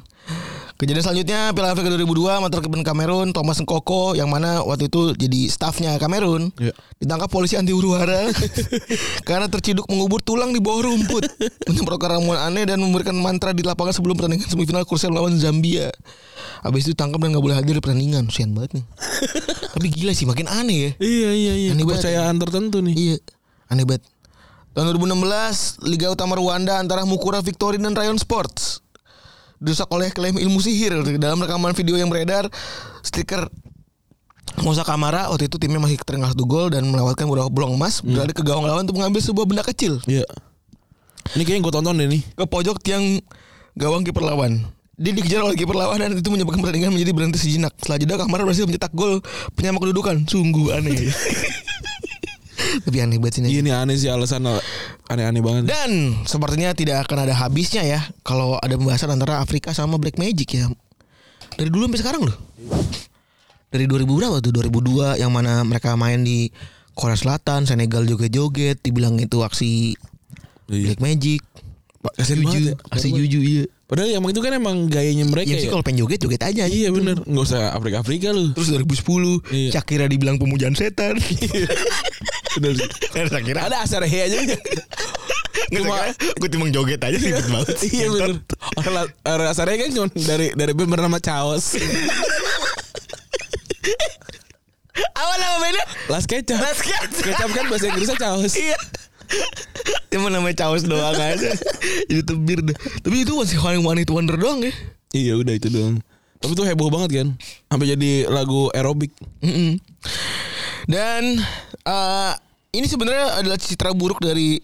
[0.73, 5.47] Kejadian selanjutnya Piala Afrika 2002 mantan kapten Kamerun Thomas Nkoko yang mana waktu itu jadi
[5.47, 6.73] stafnya Kamerun Iya.
[6.97, 8.27] ditangkap polisi anti huru hara
[9.29, 11.23] karena terciduk mengubur tulang di bawah rumput
[11.69, 15.93] menyemprotkan ramuan aneh dan memberikan mantra di lapangan sebelum pertandingan semifinal krusial melawan Zambia.
[16.65, 18.27] Habis itu tangkap dan nggak boleh hadir di pertandingan.
[18.27, 18.85] Sian banget nih.
[19.77, 20.89] Tapi gila sih makin aneh ya.
[20.99, 21.69] Iya iya iya.
[21.75, 22.03] Aneh banget.
[22.03, 22.95] Kepercayaan tertentu nih.
[22.95, 23.15] Iya,
[23.67, 24.03] aneh banget.
[24.73, 28.82] Tahun 2016, Liga Utama Rwanda antara Mukura Victory dan Rayon Sports
[29.63, 30.91] dirusak oleh klaim ilmu sihir.
[31.15, 32.51] Dalam rekaman video yang beredar,
[32.99, 33.47] stiker
[34.59, 38.35] Musa Kamara waktu itu timnya masih terengah satu gol dan melewatkan beberapa bolong emas berlari
[38.35, 40.27] ke gawang lawan untuk mengambil sebuah benda kecil Iya.
[41.33, 42.21] Ini kayaknya gue tonton deh nih.
[42.37, 43.17] ke pojok tiang
[43.73, 44.61] gawang kiper lawan.
[44.93, 47.73] Dia dikejar oleh kiper lawan dan itu menyebabkan pertandingan menjadi berhenti sejenak.
[47.81, 49.23] Setelah jeda Kamara berhasil mencetak gol
[49.57, 50.27] penyama kedudukan.
[50.29, 51.09] Sungguh aneh.
[52.81, 53.47] Tapi aneh banget sih ini.
[53.49, 54.49] Iya ini aneh sih alasan
[55.05, 55.63] aneh-aneh banget.
[55.69, 60.49] Dan sepertinya tidak akan ada habisnya ya kalau ada pembahasan antara Afrika sama Black Magic
[60.49, 60.65] ya.
[61.53, 62.37] Dari dulu sampai sekarang loh.
[63.69, 64.51] Dari 2000 berapa tuh?
[64.51, 66.49] 2002 yang mana mereka main di
[66.93, 69.97] Korea Selatan, Senegal juga joget, dibilang itu aksi
[70.63, 70.93] Iya.
[70.93, 71.41] Black Magic.
[72.03, 72.75] Kasian banget ya.
[72.89, 73.63] Aksi juju iya.
[73.83, 75.71] Padahal yang itu kan emang gayanya mereka Ya sih ya.
[75.71, 76.97] kalau pengen joget joget aja Iya gitu.
[76.97, 79.69] bener Nggak usah Afrika-Afrika lu Terus 2010 Iya.
[79.71, 81.15] Shakira dibilang pemujaan setan.
[82.59, 84.37] Bener Dan Shakira Ada asar he aja
[85.73, 87.77] Cuma gue timbang joget aja ribet banget.
[87.87, 88.31] Iya bener
[88.77, 91.77] Orang orang asarnya kan cuma dari dari band bernama Chaos
[95.13, 95.85] Apa nama bandnya?
[96.09, 97.09] Las Kecap Las Kecap.
[97.09, 98.77] Kecap kan bahasa Inggrisnya Chaos Iya.
[100.13, 101.49] Cuma namanya caos doang aja.
[102.05, 102.77] Jadi tebir deh.
[103.01, 104.69] Tapi itu masih one one hit wonder doang ya.
[105.13, 106.01] Iya udah itu doang
[106.37, 107.27] Tapi tuh heboh banget kan
[107.69, 109.77] Sampai jadi lagu aerobik Mm-mm.
[110.89, 111.39] Dan
[111.87, 112.33] eh,
[112.73, 114.59] ini sebenarnya adalah citra buruk dari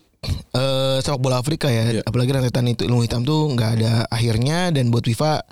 [0.56, 2.00] eh, sepak bola Afrika ya.
[2.00, 2.02] Iya.
[2.04, 5.44] Apalagi rentetan itu ilmu hitam tuh nggak ada akhirnya dan buat FIFA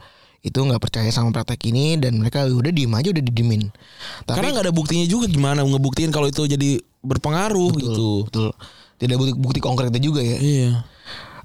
[0.45, 3.67] itu nggak percaya sama praktek ini dan mereka udah diem aja udah didimin.
[4.23, 8.47] Tapi Karena nggak ada buktinya juga gimana ngebuktiin kalau itu jadi berpengaruh betul, gitu betul.
[8.97, 10.37] Tidak bukti, bukti konkretnya juga ya.
[10.39, 10.71] Iya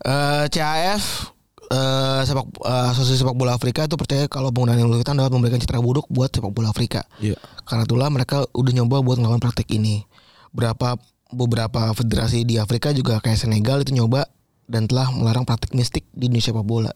[0.03, 1.31] Eh, CAF
[1.73, 5.57] eh, sepak eh, Asosiasi Sepak Bola Afrika itu percaya kalau penggunaan ilmu hitam dapat memberikan
[5.57, 7.09] citra buruk buat sepak bola Afrika.
[7.19, 10.05] Iya Karena itulah mereka udah nyoba buat melakukan praktek ini.
[10.53, 11.01] Berapa
[11.33, 14.29] beberapa federasi di Afrika juga kayak Senegal itu nyoba
[14.69, 16.93] dan telah melarang praktik mistik di Indonesia sepak bola.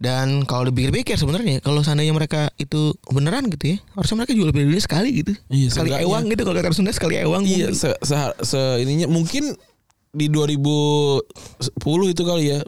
[0.00, 4.64] Dan kalau dipikir-pikir sebenarnya kalau seandainya mereka itu beneran gitu ya, harusnya mereka jual beli
[4.72, 5.36] dunia sekali gitu.
[5.52, 7.44] Iya, sekali ewang gitu kalau kata Sunda sekali ewang.
[7.44, 7.76] Iya mungkin.
[7.76, 9.52] se, se, se- ininya mungkin
[10.16, 11.76] di 2010
[12.16, 12.58] itu kali ya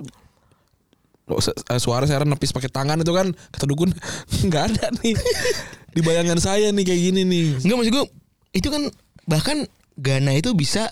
[1.79, 3.95] suara saya nepis pakai tangan itu kan kata dukun
[4.49, 5.15] nggak ada nih
[5.93, 8.05] di bayangan saya nih kayak gini nih Enggak maksud gue
[8.57, 8.83] itu kan
[9.29, 9.65] bahkan
[9.97, 10.91] Ghana itu bisa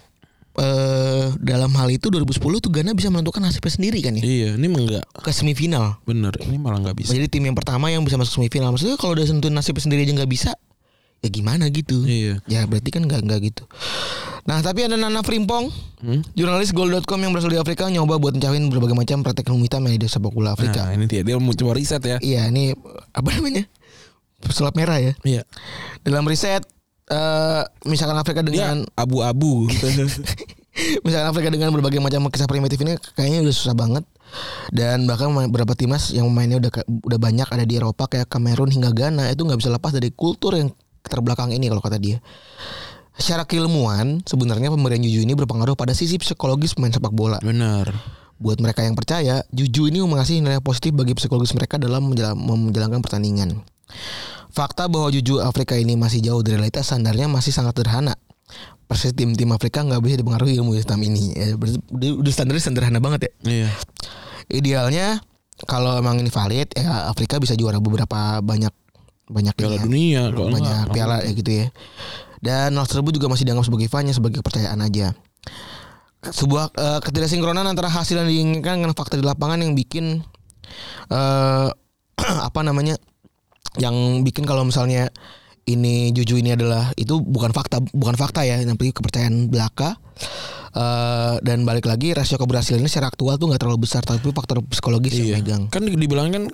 [0.60, 4.66] eh dalam hal itu 2010 tuh Ghana bisa menentukan nasibnya sendiri kan ya iya ini
[4.66, 6.02] enggak ke semifinal.
[6.02, 8.74] bener ini malah nggak bisa Jadi tim yang pertama yang bisa masuk semifinal.
[8.74, 10.50] Maksudnya kalau udah sentuh nasibnya sendiri aja nggak bisa,
[11.22, 12.02] ya gimana gitu?
[12.02, 12.42] Iya.
[12.50, 13.62] Ya berarti kan nggak nggak gitu.
[14.42, 15.68] Nah tapi ada Nana Frimpong,
[16.00, 16.24] Hmm?
[16.32, 19.92] jurnalis Goal.com yang berasal dari Afrika nyoba buat mencariin berbagai macam praktek ilmu hitam yang
[19.92, 20.80] ada di sepak bola Afrika.
[20.82, 22.72] nah ini dia dia mau coba riset ya Iya ini
[23.10, 23.68] apa namanya?
[24.40, 25.12] Pesulap merah ya.
[25.22, 25.44] iya
[26.00, 26.64] Dalam riset
[27.06, 29.68] eh misalkan Afrika dengan abu-abu
[31.04, 34.04] misalkan Afrika dengan berbagai macam kisah primitif ini kayaknya udah susah banget
[34.70, 38.88] dan bahkan beberapa timnas yang mainnya udah udah banyak ada di Eropa kayak Kamerun hingga
[38.88, 40.70] Ghana itu nggak bisa lepas dari kultur yang
[41.02, 42.22] terbelakang ini kalau kata dia.
[43.20, 47.36] Secara keilmuan sebenarnya pemberian juju ini berpengaruh pada sisi psikologis pemain sepak bola.
[47.44, 47.92] bener
[48.40, 53.04] Buat mereka yang percaya, juju ini mengasih nilai positif bagi psikologis mereka dalam menjala- menjalankan
[53.04, 53.60] pertandingan.
[54.48, 58.16] Fakta bahwa juju Afrika ini masih jauh dari realitas standarnya masih sangat sederhana.
[58.88, 61.36] Persis tim-tim Afrika nggak bisa dipengaruhi ilmu hitam ini.
[61.36, 63.32] Ya, udah, udah standarnya sederhana banget ya.
[63.46, 63.68] iya
[64.50, 65.20] Idealnya
[65.68, 68.72] kalau emang ini valid ya Afrika bisa juara beberapa banyak
[69.30, 71.66] banyak piala ya, dunia banyak enggak, piala ya gitu ya.
[72.40, 75.12] Dan hal tersebut juga masih dianggap sebagai fanya sebagai kepercayaan aja.
[76.20, 80.24] Sebuah eh, ketidaksinkronan antara hasil yang diinginkan dengan fakta di lapangan yang bikin
[81.12, 81.68] eh
[82.48, 83.00] apa namanya
[83.80, 85.08] yang bikin kalau misalnya
[85.68, 89.96] ini juju ini adalah itu bukan fakta bukan fakta ya tapi kepercayaan belaka.
[90.70, 95.18] Eh, dan balik lagi rasio keberhasilannya secara aktual tuh nggak terlalu besar tapi faktor psikologis
[95.18, 95.34] iya.
[95.36, 95.62] yang megang.
[95.66, 96.44] Kan dibilang kan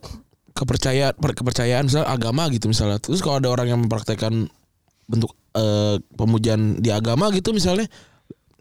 [0.56, 2.96] kepercayaan per- kepercayaan misalnya agama gitu misalnya.
[2.96, 4.48] Terus kalau ada orang yang mempraktekkan
[5.04, 7.88] bentuk eh, pemujaan di agama gitu misalnya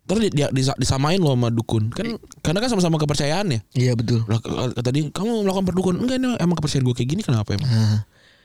[0.05, 1.89] terus dia, dia- disamain loh sama dukun.
[1.89, 3.59] Kan karena kan sama-sama kepercayaan ya.
[3.73, 4.21] Iya betul.
[4.29, 4.37] Lah,
[4.71, 7.69] kata dia kamu melakukan perdukun enggak ini emang kepercayaan gue kayak gini kenapa emang?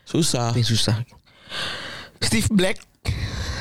[0.09, 0.57] Susah.
[0.57, 1.05] Ini susah.
[2.21, 2.81] Steve Black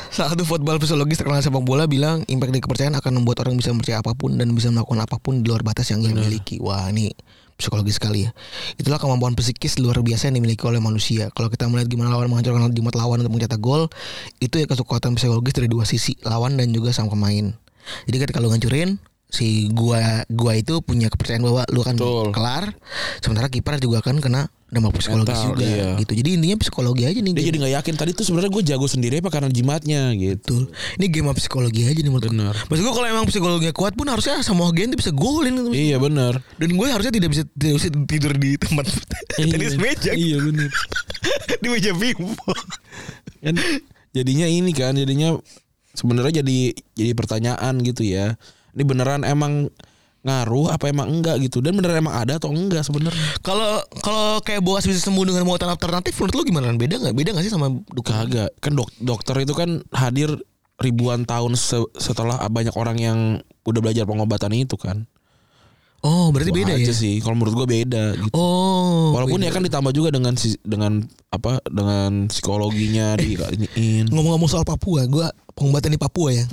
[0.09, 3.71] salah satu football psikologis terkenal sepak bola bilang impact dari kepercayaan akan membuat orang bisa
[3.71, 6.57] percaya apa pun dan bisa melakukan apa pun di luar batas yang ia miliki.
[6.59, 7.13] Wah ini
[7.59, 8.31] psikologis sekali ya.
[8.79, 11.27] Itulah kemampuan psikis luar biasa yang dimiliki oleh manusia.
[11.35, 13.91] Kalau kita melihat gimana lawan menghancurkan jimat lawan untuk mencetak gol
[14.39, 17.51] itu ya kekuatan psikologis dari dua sisi lawan dan juga sang pemain.
[18.07, 18.97] Jadi ketika lu ngancurin
[19.29, 22.27] si gua gua itu punya kepercayaan bahwa lu akan Betul.
[22.33, 22.73] kelar
[23.21, 25.89] sementara kiper juga akan kena dampak psikologis Mental, juga iya.
[25.97, 27.49] gitu jadi intinya psikologi aja nih dia game.
[27.49, 30.73] jadi nggak yakin tadi tuh sebenarnya gue jago sendiri apa karena jimatnya gitu Betul.
[30.97, 32.55] Ini game psikologi aja nih menurut gue.
[32.67, 35.69] Maksud gue kalau emang psikologinya kuat pun harusnya sama Gen tuh bisa golin gitu.
[35.73, 38.85] iya benar Dan gue harusnya tidak bisa tidak bisa tidur di tempat
[39.37, 40.69] tenis meja iya benar
[41.61, 42.63] di meja pingpong.
[43.39, 43.55] kan
[44.11, 45.37] jadinya ini kan jadinya
[45.93, 46.59] sebenarnya jadi
[46.97, 48.35] jadi pertanyaan gitu ya
[48.73, 49.69] ini beneran emang
[50.19, 54.59] ngaruh apa emang enggak gitu dan beneran emang ada atau enggak sebenarnya Kalau kalau kayak
[54.59, 56.67] boas bisa sembuh dengan muatan alternatif menurut lu gimana?
[56.73, 57.13] Beda nggak?
[57.13, 58.11] Beda nggak sih sama dukun?
[58.11, 60.35] kagak kan dok dokter itu kan hadir
[60.75, 63.17] ribuan tahun se- setelah banyak orang yang
[63.61, 65.07] udah belajar pengobatan itu kan
[65.99, 66.95] Oh berarti Gua beda aja ya?
[66.95, 69.11] sih kalau menurut gue beda gitu Oh.
[69.11, 69.47] walaupun beda.
[69.47, 75.03] ya kan ditambah juga dengan si- dengan apa dengan psikologinya di iniin ngomong-ngomong soal Papua,
[75.03, 75.27] gue
[75.59, 76.45] pengobatan di Papua ya.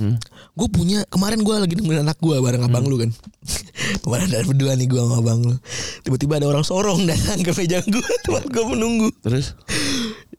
[0.52, 3.10] Gue punya kemarin gue lagi nemenin anak gue bareng abang lu kan.
[4.02, 5.54] kemarin ada berdua nih gue sama abang lu.
[6.02, 9.08] Tiba-tiba ada orang sorong datang ke meja gue tempat gue menunggu.
[9.22, 9.54] Terus?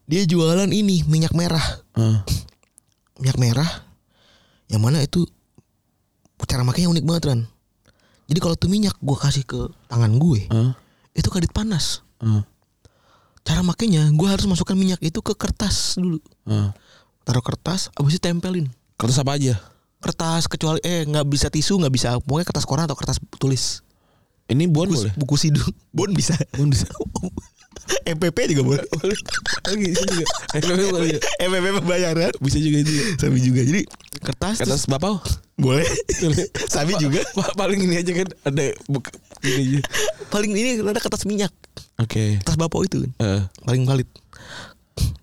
[0.04, 1.64] Dia jualan ini minyak merah.
[1.96, 2.22] Ah.
[3.18, 3.72] Minyak merah.
[4.70, 5.26] Yang mana itu
[6.46, 7.40] cara makainya unik banget kan.
[8.28, 9.58] Jadi kalau tuh minyak gue kasih ke
[9.88, 10.76] tangan gue, Ah.
[11.12, 12.04] itu kadit panas.
[12.20, 12.44] Ah.
[13.42, 16.20] Cara makainya gue harus masukkan minyak itu ke kertas dulu.
[16.46, 16.76] Ah.
[17.28, 18.72] Taruh kertas, abis itu tempelin.
[18.96, 19.60] Kertas apa aja?
[20.00, 23.84] Kertas kecuali eh nggak bisa tisu nggak bisa pokoknya kertas koran atau kertas tulis.
[24.48, 25.14] Ini bon Buku, boleh?
[25.20, 25.68] buku sidung.
[25.92, 26.32] Bon bisa.
[26.56, 26.88] Bon bisa.
[28.04, 28.84] MPP juga boleh.
[29.70, 30.26] Bisa juga.
[30.54, 31.20] FFP boleh.
[31.38, 32.32] MPP pembayaran.
[32.38, 32.92] Bisa juga itu.
[33.16, 33.62] Sabi juga.
[33.62, 33.84] Jadi
[34.18, 35.24] kertas, Kertas terus bapak?
[35.56, 35.88] boleh.
[36.68, 37.24] Sabi juga.
[37.32, 39.08] Pa- Paling ini aja kan ada buk
[39.40, 39.80] ini aja.
[40.28, 41.52] Paling ini ada kertas minyak.
[41.98, 42.40] Oke.
[42.40, 43.12] Kertas bapak itu kan.
[43.20, 44.08] Eh, paling valid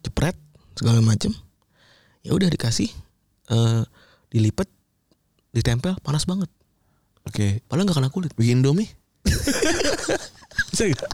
[0.00, 0.36] jepret
[0.72, 1.32] segala macem
[2.24, 2.88] ya udah dikasih
[3.52, 3.82] eh
[4.32, 4.66] dilipat
[5.54, 6.50] ditempel panas banget
[7.24, 7.62] Oke.
[7.70, 8.90] padahal nggak kena kulit Bikin Indomie?
[10.74, 11.06] Gak?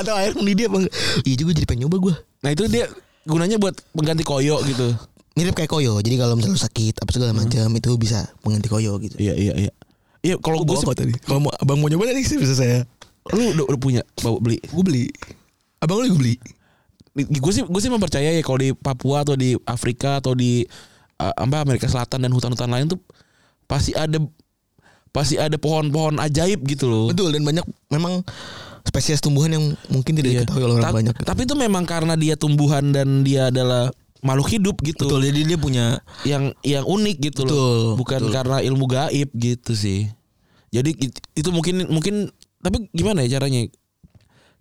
[0.00, 0.88] atau air mendidih apa
[1.28, 2.14] iya juga jadi pengen nyoba gue
[2.44, 2.88] Nah itu dia
[3.26, 4.94] gunanya buat pengganti koyo gitu.
[5.36, 9.20] mirip kayak koyo jadi kalau misalnya sakit apa segala macam itu bisa mengganti koyo gitu
[9.20, 9.72] Iya iya iya.
[10.24, 12.88] Iya kalau gue gue sih tadi kalau mau abang mau nyoba tadi sih bisa saya
[13.34, 14.58] lu udah, udah punya bawa beli.
[14.64, 15.04] gue beli
[15.82, 16.34] abang lu juga beli
[17.16, 20.68] Gue sih gue sih mempercaya ya kalau di Papua atau di Afrika atau di
[21.16, 23.00] uh, apa Amerika Selatan dan hutan-hutan lain tuh
[23.64, 24.20] pasti ada
[25.08, 27.04] pasti ada pohon-pohon ajaib gitu loh.
[27.08, 28.20] betul dan banyak memang
[28.84, 30.40] spesies tumbuhan yang mungkin tidak Iya.
[30.44, 33.88] diketahui oleh orang Ta- banyak Tapi itu memang karena dia tumbuhan dan dia adalah
[34.20, 35.08] makhluk hidup gitu.
[35.08, 35.86] betul jadi dia punya
[36.22, 37.96] Yang yang unik gitu Betul, loh.
[37.96, 38.34] Bukan betul.
[38.34, 40.04] karena ilmu gaib gitu sih.
[40.68, 42.28] Jadi it- itu mungkin mungkin
[42.60, 43.64] tapi gimana ya caranya?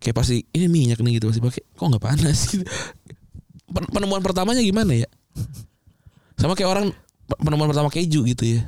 [0.06, 1.34] Kayak pasti ini minyak nih gitu.
[1.34, 2.40] Pasti pakai kok nggak panas?
[2.54, 2.62] Gitu.
[3.66, 5.10] Pen- Penemuan pertamanya gimana ya?
[6.38, 6.86] Sama kayak orang
[7.26, 8.62] pe- penemuan pertama keju gitu ya.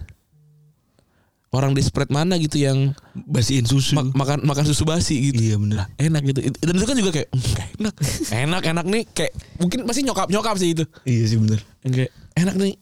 [1.48, 3.94] Orang di spread mana gitu yang basiin susu.
[3.94, 5.38] Ma- makan makan susu basi gitu.
[5.40, 5.86] iya bener.
[5.96, 6.40] Enak gitu.
[6.44, 7.96] It- dan itu kan juga kayak "Hmm, enak.
[8.34, 9.04] Enak enak nih.
[9.14, 10.84] Kayak mungkin pasti nyokap nyokap sih itu.
[11.06, 11.62] Iya sih bener.
[11.86, 12.74] Kayak enak nih.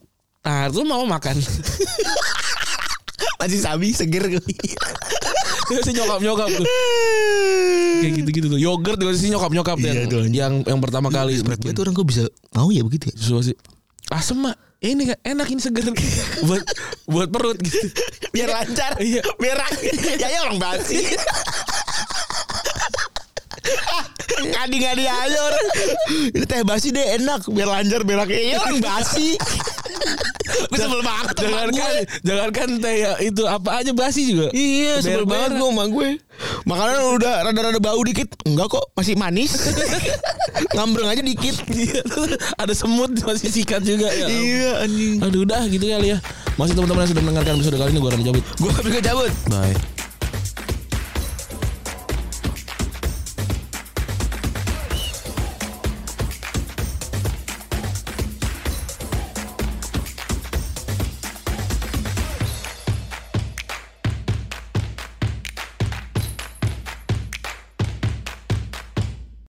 [0.41, 1.35] Nah itu mau makan.
[3.39, 4.31] Masih sabi seger.
[4.31, 4.39] gue
[5.65, 6.65] itu sih nyokap nyokap tuh
[8.01, 11.07] kayak gitu gitu tuh yogurt juga sih nyokap nyokap tuh Iya, yang, yang yang pertama
[11.09, 13.15] kali Spread itu orang kok bisa mau ya begitu ya?
[13.17, 13.55] susu sih
[14.13, 14.53] asem mak
[14.85, 15.81] ini kan enak ini seger
[16.47, 16.61] buat
[17.09, 17.89] buat perut gitu
[18.35, 18.99] Biar lancar.
[18.99, 19.23] Iya.
[19.39, 19.71] Berak.
[20.21, 20.99] ya ya orang basi.
[24.35, 25.65] Ngadi-ngadi aja orang.
[26.35, 27.47] Ini teh basi deh enak.
[27.49, 28.55] Biar lancar beraknya.
[28.55, 29.39] Ya orang basi.
[30.45, 34.53] Gue sebel banget jangan kan jangan kan teh ya, itu apa aja basi juga.
[34.53, 36.09] Iya sebel banget gue sama gue.
[36.67, 38.29] Makanan udah rada-rada bau dikit.
[38.45, 39.55] Enggak kok masih manis.
[40.75, 41.55] Ngambreng aja dikit.
[41.71, 42.01] Iya,
[42.55, 45.19] ada semut masih sikat juga ya Iya anjing.
[45.21, 46.17] Aduh udah gitu kali ya.
[46.55, 49.75] Masih teman-teman yang sudah mendengarkan episode kali ini gue akan cabut Gue juga cabut Bye